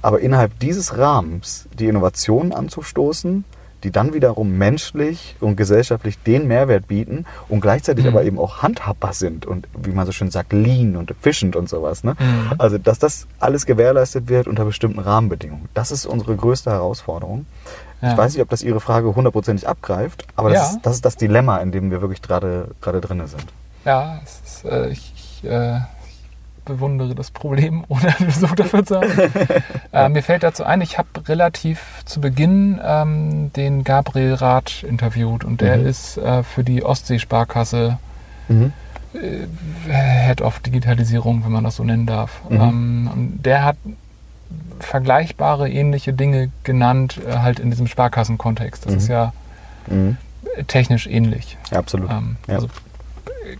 Aber 0.00 0.20
innerhalb 0.20 0.58
dieses 0.58 0.98
Rahmens 0.98 1.68
die 1.78 1.86
Innovationen 1.86 2.52
anzustoßen, 2.52 3.44
die 3.84 3.90
dann 3.90 4.14
wiederum 4.14 4.56
menschlich 4.58 5.36
und 5.40 5.56
gesellschaftlich 5.56 6.18
den 6.22 6.46
Mehrwert 6.48 6.88
bieten 6.88 7.26
und 7.48 7.60
gleichzeitig 7.60 8.04
Mhm. 8.04 8.10
aber 8.10 8.24
eben 8.24 8.38
auch 8.38 8.62
handhabbar 8.62 9.12
sind 9.12 9.44
und 9.46 9.66
wie 9.76 9.90
man 9.92 10.06
so 10.06 10.12
schön 10.12 10.30
sagt, 10.30 10.52
lean 10.52 10.96
und 10.96 11.10
efficient 11.10 11.56
und 11.56 11.68
sowas. 11.68 12.04
Ne? 12.04 12.16
Mhm. 12.18 12.52
Also, 12.58 12.78
dass 12.78 12.98
das 12.98 13.26
alles 13.40 13.66
gewährleistet 13.66 14.28
wird 14.28 14.46
unter 14.46 14.64
bestimmten 14.64 14.98
Rahmenbedingungen. 15.00 15.68
Das 15.74 15.90
ist 15.90 16.06
unsere 16.06 16.36
größte 16.36 16.70
Herausforderung. 16.70 17.46
Ja. 18.00 18.12
Ich 18.12 18.18
weiß 18.18 18.32
nicht, 18.34 18.42
ob 18.42 18.48
das 18.50 18.62
Ihre 18.62 18.80
Frage 18.80 19.14
hundertprozentig 19.14 19.68
abgreift, 19.68 20.26
aber 20.36 20.50
das, 20.50 20.58
Ja. 20.58 20.76
ist, 20.76 20.86
das 20.86 20.94
ist 20.96 21.04
das 21.04 21.16
Dilemma, 21.16 21.58
in 21.58 21.70
dem 21.72 21.90
wir 21.90 22.00
wirklich 22.00 22.20
gerade 22.22 22.68
gerade 22.80 23.00
drin 23.00 23.24
sind. 23.26 23.44
Ja, 23.84 24.20
es 24.24 24.40
ist, 24.44 24.64
äh, 24.64 24.88
ich, 24.90 25.12
ich, 25.42 25.44
äh, 25.50 25.78
bewundere 26.64 27.14
das 27.14 27.30
Problem, 27.30 27.84
ohne 27.88 28.14
so 28.30 28.46
dafür 28.46 28.84
zu 28.84 28.96
haben. 29.00 29.10
äh, 29.92 30.08
mir 30.08 30.22
fällt 30.22 30.42
dazu 30.42 30.64
ein, 30.64 30.80
ich 30.80 30.98
habe 30.98 31.08
relativ 31.28 31.80
zu 32.04 32.20
Beginn 32.20 32.80
ähm, 32.84 33.52
den 33.54 33.84
Gabriel 33.84 34.34
Rath 34.34 34.82
interviewt 34.82 35.44
und 35.44 35.60
der 35.60 35.78
Mhm. 35.78 35.86
ist 35.86 36.16
äh, 36.18 36.42
für 36.42 36.64
die 36.64 36.84
Ostsee-Sparkasse 36.84 37.98
Mhm. 38.48 38.72
äh, 39.14 39.92
Head 40.26 40.40
of 40.42 40.60
Digitalisierung, 40.60 41.44
wenn 41.44 41.52
man 41.52 41.64
das 41.64 41.76
so 41.76 41.84
nennen 41.84 42.06
darf. 42.06 42.40
Mhm. 42.48 42.60
Ähm, 42.60 43.10
und 43.12 43.42
der 43.44 43.64
hat 43.64 43.76
vergleichbare, 44.80 45.70
ähnliche 45.70 46.12
Dinge 46.12 46.50
genannt, 46.64 47.20
äh, 47.26 47.38
halt 47.38 47.58
in 47.58 47.70
diesem 47.70 47.86
Sparkassenkontext. 47.86 48.84
Das 48.86 48.92
Mhm. 48.92 48.98
ist 48.98 49.08
ja 49.08 49.32
Mhm. 49.88 50.16
technisch 50.66 51.06
ähnlich. 51.06 51.56
Ja, 51.70 51.78
absolut. 51.78 52.10
Ähm, 52.10 52.36
Ja. 52.46 52.56
Also 52.56 52.68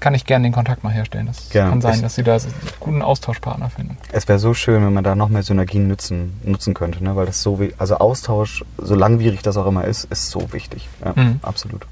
kann 0.00 0.14
ich 0.14 0.24
gerne 0.26 0.44
den 0.44 0.52
Kontakt 0.52 0.84
mal 0.84 0.92
herstellen. 0.92 1.26
Das 1.26 1.48
Gerne. 1.50 1.70
kann 1.70 1.80
sein, 1.80 2.02
dass 2.02 2.14
Sie 2.14 2.22
da 2.22 2.34
einen 2.34 2.52
guten 2.80 3.02
Austauschpartner 3.02 3.70
finden. 3.70 3.96
Es 4.12 4.28
wäre 4.28 4.38
so 4.38 4.54
schön, 4.54 4.84
wenn 4.84 4.92
man 4.92 5.04
da 5.04 5.14
noch 5.14 5.28
mehr 5.28 5.42
Synergien 5.42 5.88
nutzen, 5.88 6.38
nutzen 6.44 6.74
könnte, 6.74 7.02
ne? 7.02 7.14
weil 7.16 7.26
das 7.26 7.42
so, 7.42 7.60
also 7.78 7.96
Austausch, 7.96 8.64
so 8.78 8.94
langwierig 8.94 9.42
das 9.42 9.56
auch 9.56 9.66
immer 9.66 9.84
ist, 9.84 10.04
ist 10.04 10.30
so 10.30 10.52
wichtig. 10.52 10.88
Ja, 11.04 11.12
Mhm. 11.16 11.40
absolut. 11.42 11.86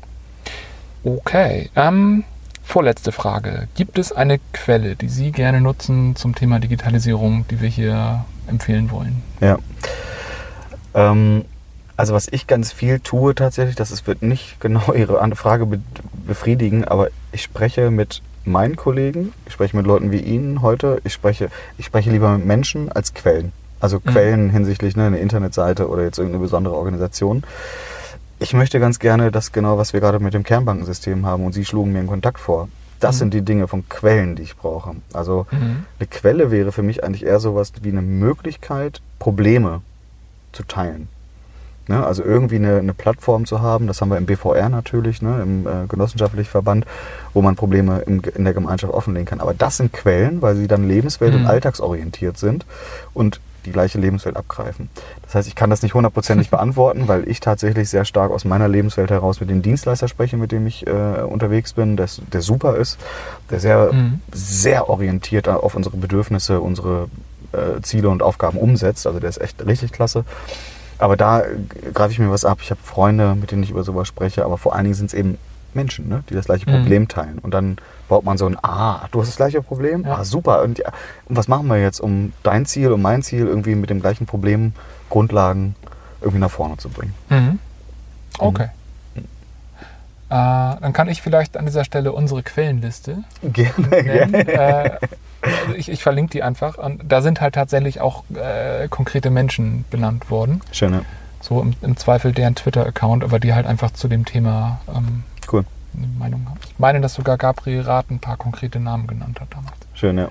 Okay. 1.04 1.70
Ähm, 1.76 2.24
vorletzte 2.62 3.12
Frage. 3.12 3.68
Gibt 3.74 3.98
es 3.98 4.12
eine 4.12 4.38
Quelle, 4.52 4.96
die 4.96 5.08
Sie 5.08 5.32
gerne 5.32 5.60
nutzen 5.60 6.14
zum 6.16 6.34
Thema 6.34 6.60
Digitalisierung, 6.60 7.46
die 7.48 7.60
wir 7.60 7.68
hier 7.68 8.24
empfehlen 8.46 8.90
wollen? 8.90 9.22
Ja. 9.40 9.58
Ähm, 10.94 11.44
also 12.00 12.14
was 12.14 12.28
ich 12.30 12.46
ganz 12.46 12.72
viel 12.72 12.98
tue 13.00 13.34
tatsächlich, 13.34 13.76
das 13.76 13.90
ist, 13.90 14.06
wird 14.06 14.22
nicht 14.22 14.58
genau 14.58 14.92
Ihre 14.94 15.18
Frage 15.36 15.66
be 15.66 15.78
befriedigen, 16.26 16.84
aber 16.84 17.08
ich 17.32 17.42
spreche 17.42 17.90
mit 17.90 18.22
meinen 18.44 18.76
Kollegen, 18.76 19.32
ich 19.46 19.52
spreche 19.52 19.76
mit 19.76 19.84
Leuten 19.86 20.10
wie 20.10 20.20
Ihnen 20.20 20.62
heute, 20.62 21.00
ich 21.04 21.12
spreche, 21.12 21.50
ich 21.76 21.84
spreche 21.86 22.10
lieber 22.10 22.36
mit 22.38 22.46
Menschen 22.46 22.90
als 22.90 23.12
Quellen. 23.12 23.52
Also 23.80 23.98
Mhm. 23.98 24.10
Quellen 24.10 24.50
hinsichtlich 24.50 24.96
ne, 24.96 25.04
eine 25.04 25.18
Internetseite 25.18 25.88
oder 25.88 26.02
jetzt 26.04 26.18
irgendeine 26.18 26.42
besondere 26.42 26.74
Organisation. 26.74 27.42
Ich 28.38 28.54
möchte 28.54 28.80
ganz 28.80 28.98
gerne 28.98 29.30
das 29.30 29.52
genau, 29.52 29.76
was 29.76 29.92
wir 29.92 30.00
gerade 30.00 30.20
mit 30.20 30.32
dem 30.32 30.42
Kernbankensystem 30.44 31.26
haben 31.26 31.44
und 31.44 31.52
Sie 31.52 31.66
schlugen 31.66 31.92
mir 31.92 31.98
einen 31.98 32.08
Kontakt 32.08 32.38
vor. 32.40 32.68
Das 33.00 33.16
Mhm. 33.16 33.18
sind 33.18 33.34
die 33.34 33.42
Dinge 33.42 33.68
von 33.68 33.86
Quellen, 33.90 34.36
die 34.36 34.42
ich 34.44 34.56
brauche. 34.56 34.96
Also 35.12 35.46
Mhm. 35.50 35.84
eine 35.98 36.06
Quelle 36.08 36.50
wäre 36.50 36.72
für 36.72 36.82
mich 36.82 37.04
eigentlich 37.04 37.26
eher 37.26 37.40
sowas 37.40 37.72
wie 37.82 37.90
eine 37.90 38.02
Möglichkeit, 38.02 39.02
Probleme 39.18 39.82
zu 40.52 40.62
teilen. 40.62 41.08
Ne? 41.90 42.07
Also 42.07 42.22
irgendwie 42.22 42.55
eine, 42.55 42.79
eine, 42.79 42.94
Plattform 42.94 43.46
zu 43.46 43.61
haben, 43.61 43.88
das 43.88 44.00
haben 44.00 44.11
wir 44.11 44.16
im 44.16 44.24
BVR 44.24 44.68
natürlich, 44.68 45.22
ne? 45.22 45.40
im 45.42 45.66
äh, 45.66 45.88
genossenschaftlichen 45.88 46.48
Verband, 46.48 46.87
wo 47.35 47.42
man 47.42 47.57
Probleme 47.57 48.03
im, 48.07 48.22
in 48.37 48.44
der 48.44 48.55
Gemeinschaft 48.55 48.94
offenlegen 48.94 49.26
kann. 49.26 49.40
Aber 49.40 49.55
das 49.55 49.79
sind 49.79 49.92
Quellen, 49.92 50.40
weil 50.40 50.55
sie 50.55 50.68
dann 50.68 50.88
lebenswelt- 50.88 51.33
mhm. 51.33 51.40
und 51.40 51.46
alltagsorientiert 51.48 52.38
sind 52.38 52.64
und 53.12 53.40
die 53.66 53.72
gleiche 53.72 53.98
Lebenswelt 53.98 54.37
abgreifen. 54.37 54.88
Das 55.22 55.35
heißt, 55.35 55.48
ich 55.48 55.57
kann 55.57 55.68
das 55.68 55.83
nicht 55.83 55.94
hundertprozentig 55.94 56.48
beantworten, 56.50 57.09
weil 57.09 57.29
ich 57.29 57.40
tatsächlich 57.40 57.90
sehr 57.90 58.05
stark 58.05 58.31
aus 58.31 58.44
meiner 58.44 58.68
Lebenswelt 58.68 59.11
heraus 59.11 59.40
mit 59.40 59.50
dem 59.50 59.61
Dienstleister 59.61 60.07
spreche, 60.07 60.37
mit 60.37 60.53
dem 60.53 60.68
ich 60.68 60.87
äh, 60.87 61.22
unterwegs 61.22 61.72
bin, 61.72 61.96
der, 61.96 62.07
der 62.33 62.40
super 62.40 62.76
ist, 62.76 62.98
der 63.50 63.59
sehr, 63.59 63.92
mhm. 63.92 64.20
sehr 64.31 64.88
orientiert 64.88 65.48
auf 65.48 65.74
unsere 65.74 65.96
Bedürfnisse, 65.96 66.61
unsere 66.61 67.09
äh, 67.50 67.83
Ziele 67.83 68.11
und 68.11 68.22
Aufgaben 68.22 68.59
umsetzt. 68.59 69.09
Also 69.09 69.18
der 69.18 69.29
ist 69.29 69.40
echt 69.40 69.66
richtig 69.66 69.90
klasse. 69.90 70.24
Aber 71.00 71.16
da 71.16 71.42
greife 71.94 72.12
ich 72.12 72.18
mir 72.18 72.30
was 72.30 72.44
ab. 72.44 72.58
Ich 72.60 72.70
habe 72.70 72.80
Freunde, 72.82 73.34
mit 73.34 73.50
denen 73.50 73.62
ich 73.62 73.70
über 73.70 73.82
sowas 73.82 74.06
spreche, 74.06 74.44
aber 74.44 74.58
vor 74.58 74.74
allen 74.74 74.84
Dingen 74.84 74.94
sind 74.94 75.06
es 75.06 75.14
eben 75.14 75.38
Menschen, 75.72 76.08
ne, 76.08 76.22
die 76.28 76.34
das 76.34 76.46
gleiche 76.46 76.68
mhm. 76.68 76.80
Problem 76.80 77.08
teilen. 77.08 77.38
Und 77.38 77.54
dann 77.54 77.76
baut 78.08 78.24
man 78.24 78.36
so 78.36 78.46
ein, 78.46 78.56
ah, 78.62 79.06
du 79.10 79.20
hast 79.20 79.28
das 79.28 79.36
gleiche 79.36 79.62
Problem? 79.62 80.04
Ja. 80.04 80.18
Ah, 80.18 80.24
super. 80.24 80.62
Und, 80.62 80.78
ja, 80.78 80.88
und, 81.26 81.36
was 81.36 81.48
machen 81.48 81.68
wir 81.68 81.80
jetzt, 81.80 82.00
um 82.00 82.32
dein 82.42 82.66
Ziel 82.66 82.92
und 82.92 83.00
mein 83.00 83.22
Ziel 83.22 83.46
irgendwie 83.46 83.74
mit 83.74 83.88
dem 83.88 84.00
gleichen 84.00 84.26
Problem, 84.26 84.74
Grundlagen 85.08 85.74
irgendwie 86.20 86.40
nach 86.40 86.50
vorne 86.50 86.76
zu 86.76 86.90
bringen? 86.90 87.14
Mhm. 87.30 87.58
Okay. 88.38 88.68
Mhm. 89.14 89.20
Äh, 89.20 89.24
dann 90.28 90.92
kann 90.92 91.08
ich 91.08 91.22
vielleicht 91.22 91.56
an 91.56 91.64
dieser 91.64 91.84
Stelle 91.84 92.12
unsere 92.12 92.42
Quellenliste. 92.42 93.24
Gerne, 93.42 93.88
nennen. 93.88 94.32
gerne. 94.32 94.48
Äh, 94.48 94.98
also 95.42 95.74
ich, 95.76 95.88
ich, 95.88 96.03
verlinke 96.03 96.33
die 96.33 96.42
einfach. 96.42 96.79
Und 96.79 97.03
da 97.07 97.22
sind 97.22 97.40
halt 97.40 97.55
tatsächlich 97.55 98.00
auch 98.00 98.24
äh, 98.35 98.88
konkrete 98.88 99.31
Menschen 99.31 99.85
benannt 99.90 100.31
worden. 100.31 100.61
Schön, 100.72 100.94
ja. 100.94 101.03
So 101.40 101.62
im, 101.62 101.74
im 101.81 101.96
Zweifel 101.96 102.33
deren 102.33 102.55
Twitter-Account, 102.55 103.24
aber 103.24 103.40
die 103.40 103.55
halt 103.55 103.66
einfach 103.66 103.92
zu 103.92 104.09
dem 104.09 104.24
Thema 104.26 104.81
ähm, 104.94 105.24
cool. 105.53 105.64
eine 105.96 106.07
Meinung 106.18 106.46
haben. 106.48 106.61
Ich 106.66 106.79
meine, 106.79 107.00
dass 107.00 107.14
sogar 107.14 107.38
Gabriel 107.38 107.81
Rath 107.81 108.11
ein 108.11 108.18
paar 108.18 108.37
konkrete 108.37 108.79
Namen 108.79 109.07
genannt 109.07 109.40
hat 109.40 109.48
damals. 109.50 109.76
Schön, 109.94 110.18
ja. 110.18 110.29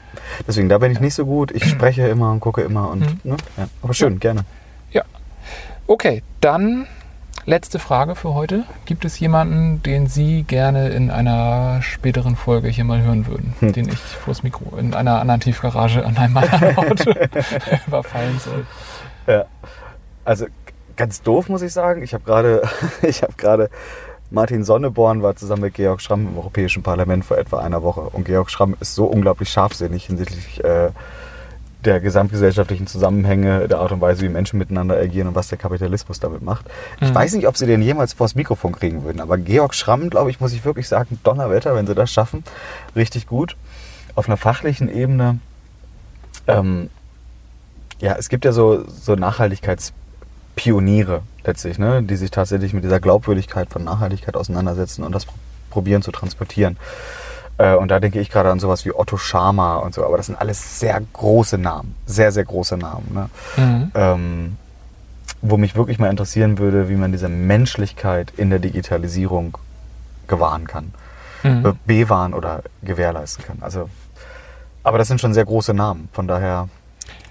Deswegen, 0.48 0.70
da 0.70 0.78
bin 0.78 0.92
ich 0.92 0.98
ja. 0.98 1.04
nicht 1.04 1.16
so 1.16 1.26
gut. 1.26 1.52
Ich 1.52 1.66
spreche 1.66 2.08
immer 2.08 2.32
und 2.32 2.40
gucke 2.40 2.62
immer 2.62 2.90
und, 2.90 3.02
mhm. 3.02 3.32
ne? 3.32 3.38
ja. 3.58 3.68
Aber 3.82 3.94
schön, 3.94 4.20
gerne. 4.20 4.46
Ja. 4.92 5.04
Okay, 5.88 6.22
dann 6.42 6.86
letzte 7.46 7.80
Frage 7.80 8.16
für 8.16 8.34
heute. 8.34 8.64
Gibt 8.86 9.06
es 9.06 9.20
jemanden, 9.20 9.82
den 9.84 10.08
Sie 10.08 10.44
gerne 10.44 10.90
in 10.90 11.12
einer 11.12 11.82
späteren 11.82 12.36
Folge 12.36 12.70
hier 12.70 12.84
mal 12.84 13.02
hören 13.02 13.28
würden, 13.28 13.54
hm. 13.60 13.74
den 13.74 13.90
ich 13.90 14.00
vors 14.00 14.44
Mikro 14.44 14.78
in 14.78 14.94
einer 14.94 15.20
anderen 15.20 15.42
Tiefgarage 15.42 16.06
an 16.06 16.18
einem 16.18 16.38
anderen 16.38 16.78
Ort 16.78 17.06
überfallen 17.88 18.40
soll? 18.40 18.66
Ja. 19.28 19.46
Also 20.26 20.46
ganz 20.96 21.22
doof 21.22 21.50
muss 21.50 21.62
ich 21.62 21.74
sagen. 21.74 22.04
Ich 22.04 22.14
habe 22.14 22.24
gerade, 22.24 22.62
ich 23.02 23.24
habe 23.24 23.34
gerade 23.38 23.70
Martin 24.32 24.64
Sonneborn 24.64 25.24
war 25.24 25.36
zusammen 25.36 25.64
mit 25.64 25.74
Georg 25.74 26.02
Schramm 26.02 26.28
im 26.28 26.38
Europäischen 26.38 26.84
Parlament 26.84 27.26
vor 27.26 27.38
etwa 27.38 27.60
einer 27.60 27.82
Woche. 27.82 28.02
Und 28.02 28.26
Georg 28.26 28.52
Schramm 28.52 28.76
ist 28.80 28.94
so 28.94 29.06
unglaublich 29.06 29.50
scharfsinnig 29.50 30.06
hinsichtlich 30.06 30.64
äh, 30.64 30.92
der 31.86 32.02
gesamtgesellschaftlichen 32.02 32.88
Zusammenhänge, 32.88 33.68
der 33.68 33.80
Art 33.80 33.92
und 33.92 34.02
Weise, 34.02 34.22
wie 34.22 34.30
Menschen 34.30 34.60
miteinander 34.60 34.98
agieren 34.98 35.30
und 35.30 35.36
was 35.36 35.48
der 35.48 35.58
Kapitalismus 35.58 36.20
damit 36.20 36.42
macht. 36.42 36.66
Ich 37.00 37.10
mhm. 37.10 37.16
weiß 37.16 37.34
nicht, 37.34 37.48
ob 37.48 37.56
sie 37.56 37.68
den 37.68 37.82
jemals 37.82 38.14
vors 38.14 38.36
Mikrofon 38.36 38.74
kriegen 38.74 39.04
würden, 39.04 39.22
aber 39.22 39.38
Georg 39.38 39.74
Schramm, 39.74 40.10
glaube 40.10 40.30
ich, 40.30 40.42
muss 40.42 40.52
ich 40.52 40.66
wirklich 40.66 40.90
sagen, 40.90 41.20
Donnerwetter, 41.24 41.76
wenn 41.76 41.88
sie 41.88 41.96
das 41.96 42.12
schaffen, 42.12 42.44
richtig 42.96 43.28
gut. 43.28 43.56
Auf 44.16 44.28
einer 44.28 44.38
fachlichen 44.38 44.90
Ebene, 44.90 45.40
ähm, 46.48 46.90
ja, 48.02 48.16
es 48.18 48.28
gibt 48.28 48.44
ja 48.44 48.52
so, 48.52 48.84
so 48.88 49.16
Nachhaltigkeitspioniere 49.16 51.22
letztlich, 51.46 51.80
ne, 51.80 52.04
die 52.04 52.18
sich 52.18 52.32
tatsächlich 52.32 52.74
mit 52.74 52.84
dieser 52.84 53.00
Glaubwürdigkeit 53.00 53.70
von 53.70 53.86
Nachhaltigkeit 53.86 54.36
auseinandersetzen 54.36 55.04
und 55.04 55.14
das 55.14 55.26
probieren 55.70 56.02
zu 56.02 56.12
transportieren. 56.12 56.76
Äh, 57.60 57.76
und 57.76 57.92
da 57.92 58.00
denke 58.00 58.20
ich 58.20 58.32
gerade 58.32 58.50
an 58.50 58.60
sowas 58.60 58.86
wie 58.86 58.94
Otto 58.94 59.18
Schama 59.18 59.78
und 59.78 59.94
so, 59.94 60.04
aber 60.06 60.18
das 60.18 60.28
sind 60.28 60.40
alles 60.40 60.80
sehr 60.80 61.00
große 61.14 61.58
Namen, 61.58 61.96
sehr, 62.06 62.32
sehr 62.32 62.46
große 62.46 62.78
Namen. 62.78 63.08
Ne? 63.14 63.30
Mhm. 63.58 63.92
Ähm, 63.94 64.58
wo 65.42 65.58
mich 65.58 65.76
wirklich 65.76 66.00
mal 66.00 66.10
interessieren 66.10 66.58
würde, 66.58 66.90
wie 66.90 66.96
man 66.96 67.12
diese 67.12 67.30
Menschlichkeit 67.30 68.34
in 68.36 68.50
der 68.50 68.60
Digitalisierung 68.60 69.58
gewahren 70.28 70.68
kann, 70.68 70.94
mhm. 71.44 71.78
bewahren 71.86 72.34
oder 72.34 72.64
gewährleisten 72.82 73.46
kann. 73.46 73.58
Also, 73.62 73.90
aber 74.84 74.98
das 74.98 75.08
sind 75.08 75.22
schon 75.22 75.34
sehr 75.34 75.46
große 75.46 75.74
Namen, 75.74 76.10
von 76.14 76.28
daher 76.28 76.70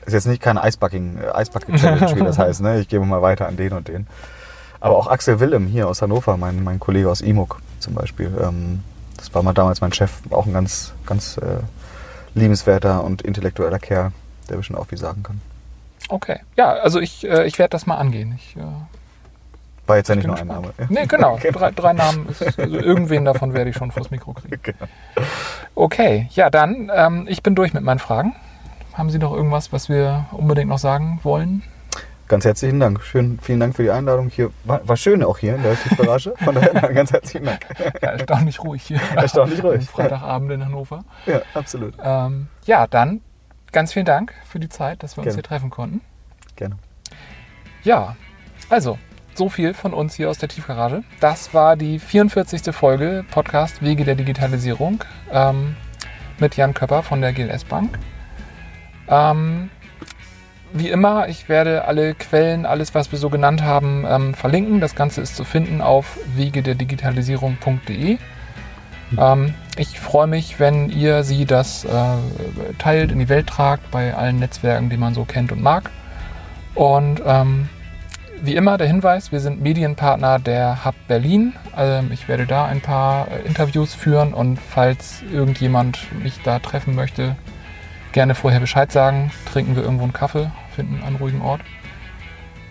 ist 0.05 0.13
jetzt 0.13 0.27
nicht 0.27 0.43
keine 0.43 0.63
Eisbucking, 0.63 1.19
äh, 1.23 1.35
Eisbucking 1.35 1.75
wie 1.75 2.25
das 2.25 2.39
heißt. 2.39 2.61
Ne? 2.61 2.81
Ich 2.81 2.89
gebe 2.89 3.05
mal 3.05 3.23
weiter 3.23 3.47
an 3.47 3.57
den 3.57 3.73
und 3.73 3.89
den. 3.89 4.07
Aber 4.81 4.97
auch 4.97 5.07
Axel 5.07 5.41
Willem 5.41 5.67
hier 5.67 5.89
aus 5.89 6.03
Hannover, 6.03 6.37
mein, 6.37 6.63
mein 6.63 6.79
Kollege 6.79 7.11
aus 7.11 7.21
IMUG 7.21 7.57
zum 7.79 7.95
Beispiel, 7.95 8.31
ähm, 8.41 8.83
das 9.19 9.35
war 9.35 9.43
mal 9.43 9.53
damals 9.53 9.81
mein 9.83 9.93
Chef, 9.93 10.13
auch 10.31 10.47
ein 10.47 10.55
ganz, 10.55 10.95
ganz 11.05 11.37
äh, 11.37 11.59
liebenswerter 12.35 13.05
und 13.05 13.23
intellektueller 13.23 13.79
Kerl, 13.79 14.13
der 14.49 14.57
bestimmt 14.57 14.79
auch 14.79 14.87
viel 14.87 14.99
sagen 14.99 15.23
kann. 15.23 15.41
Okay, 16.09 16.41
ja, 16.57 16.73
also 16.73 17.01
ich, 17.01 17.29
äh, 17.29 17.47
ich 17.47 17.59
werde 17.59 17.71
das 17.71 17.87
mal 17.87 17.97
angehen. 17.97 18.35
Ich, 18.39 18.57
äh, 18.57 18.63
war 19.87 19.97
jetzt 19.97 20.09
ja 20.09 20.15
nicht 20.15 20.27
nur 20.27 20.37
ein 20.37 20.47
Name. 20.47 20.73
Nee, 20.89 21.07
genau. 21.07 21.37
genau. 21.43 21.59
Drei, 21.59 21.71
drei 21.71 21.93
Namen. 21.93 22.29
Ist, 22.29 22.43
also 22.43 22.77
irgendwen 22.77 23.25
davon 23.25 23.55
werde 23.55 23.71
ich 23.71 23.77
schon 23.77 23.91
vors 23.91 24.11
Mikro 24.11 24.33
kriegen. 24.35 24.61
Genau. 24.63 24.89
Okay, 25.75 26.29
ja, 26.33 26.51
dann, 26.51 26.91
ähm, 26.95 27.27
ich 27.29 27.43
bin 27.43 27.55
durch 27.55 27.73
mit 27.73 27.85
meinen 27.85 27.99
Fragen. 27.99 28.35
Haben 28.95 29.11
Sie 29.11 29.19
noch 29.19 29.33
irgendwas, 29.33 29.73
was 29.73 29.89
wir 29.89 30.27
unbedingt 30.33 30.69
noch 30.69 30.79
sagen 30.79 31.21
wollen? 31.23 31.63
Ganz 32.29 32.45
herzlichen 32.45 32.79
Dank. 32.79 33.03
Schön, 33.03 33.39
vielen 33.41 33.59
Dank 33.59 33.75
für 33.75 33.83
die 33.83 33.91
Einladung 33.91 34.29
hier. 34.29 34.51
War, 34.65 34.87
war 34.87 34.99
schön 34.99 35.25
auch 35.25 35.39
hier 35.39 35.55
in 35.55 35.63
der 35.63 35.81
Tiefgarage. 35.81 36.35
Von 36.37 36.55
daher 36.55 36.73
ganz 36.93 37.11
herzlichen 37.11 37.47
Dank. 37.47 37.67
Ja, 38.03 38.11
erstaunlich 38.11 38.63
ruhig 38.63 38.83
hier. 38.83 39.01
Erstaunlich 39.17 39.63
ruhig. 39.65 39.89
Freitagabend 39.89 40.53
in 40.53 40.63
Hannover. 40.63 41.05
Ja, 41.25 41.41
absolut. 41.55 41.95
Ähm, 42.03 42.49
ja, 42.67 42.87
dann 42.87 43.23
ganz 43.73 43.95
vielen 43.95 44.05
Dank 44.05 44.35
für 44.45 44.61
die 44.61 44.69
Zeit, 44.69 45.03
dass 45.03 45.17
wir 45.17 45.23
Gerne. 45.23 45.31
uns 45.31 45.37
hier 45.37 45.43
treffen 45.43 45.71
konnten. 45.71 46.03
Gerne. 46.57 46.77
Ja, 47.83 48.15
also 48.69 48.99
so 49.35 49.49
viel 49.49 49.73
von 49.73 49.95
uns 49.95 50.15
hier 50.15 50.29
aus 50.29 50.37
der 50.37 50.51
Tiefgarage. 50.51 51.05
Das 51.21 51.55
war 51.55 51.77
die 51.77 51.99
44. 51.99 52.75
Folge 52.75 53.25
Podcast 53.31 53.81
Wege 53.81 54.05
der 54.05 54.17
Digitalisierung 54.17 55.03
ähm, 55.33 55.77
mit 56.39 56.57
Jan 56.57 56.75
Köpper 56.75 57.03
von 57.03 57.23
der 57.23 57.33
GLS 57.33 57.65
Bank. 57.65 57.99
Ähm, 59.09 59.71
wie 60.73 60.89
immer, 60.89 61.29
ich 61.29 61.49
werde 61.49 61.85
alle 61.87 62.15
Quellen, 62.15 62.67
alles, 62.67 62.95
was 62.95 63.11
wir 63.13 63.19
so 63.19 63.31
genannt 63.31 63.63
haben, 63.63 64.05
ähm, 64.09 64.35
verlinken. 64.35 64.81
Das 64.81 64.95
Ganze 64.95 65.21
ist 65.21 65.37
zu 65.37 65.45
finden 65.45 65.81
auf 65.81 66.19
wegederdigitalisierung.de. 66.37 68.19
Ähm, 69.17 69.55
ich 69.77 70.01
freue 70.01 70.27
mich, 70.27 70.61
wenn 70.61 70.91
ihr 70.91 71.23
sie 71.25 71.47
das 71.47 71.85
äh, 71.85 71.91
teilt, 72.79 73.13
in 73.13 73.19
die 73.19 73.29
Welt 73.29 73.47
tragt, 73.47 73.91
bei 73.91 74.15
allen 74.15 74.39
Netzwerken, 74.39 74.91
die 74.91 74.97
man 74.97 75.15
so 75.15 75.25
kennt 75.25 75.53
und 75.53 75.63
mag. 75.63 75.91
Und 76.75 77.23
ähm, 77.25 77.69
wie 78.43 78.55
immer 78.55 78.79
der 78.79 78.87
Hinweis, 78.87 79.33
wir 79.33 79.41
sind 79.41 79.61
Medienpartner 79.61 80.39
der 80.39 80.85
Hub 80.85 80.95
Berlin. 81.09 81.55
Ähm, 81.77 82.11
ich 82.13 82.29
werde 82.29 82.47
da 82.47 82.67
ein 82.67 82.81
paar 82.81 83.29
äh, 83.29 83.47
Interviews 83.47 83.95
führen 83.95 84.35
und 84.35 84.59
falls 84.59 85.23
irgendjemand 85.33 85.99
mich 86.23 86.41
da 86.45 86.59
treffen 86.59 86.95
möchte, 86.95 87.37
gerne 88.13 88.35
vorher 88.35 88.61
Bescheid 88.61 88.91
sagen. 88.93 89.31
Trinken 89.53 89.77
wir 89.77 89.83
irgendwo 89.83 90.05
einen 90.05 90.13
Kaffee, 90.13 90.51
finden 90.75 91.03
einen 91.03 91.17
ruhigen 91.17 91.41
Ort. 91.41 91.61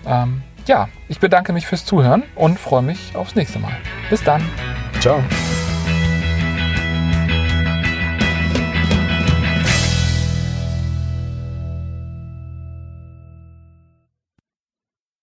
Ähm, 0.06 0.44
ja, 0.66 0.90
ich 1.08 1.20
bedanke 1.20 1.54
mich 1.54 1.68
fürs 1.68 1.86
Zuhören 1.86 2.24
und 2.36 2.60
freue 2.60 2.82
mich 2.82 3.16
aufs 3.16 3.36
nächste 3.36 3.60
Mal. 3.60 3.74
Bis 4.10 4.24
dann. 4.24 4.44
Ciao. 5.00 5.22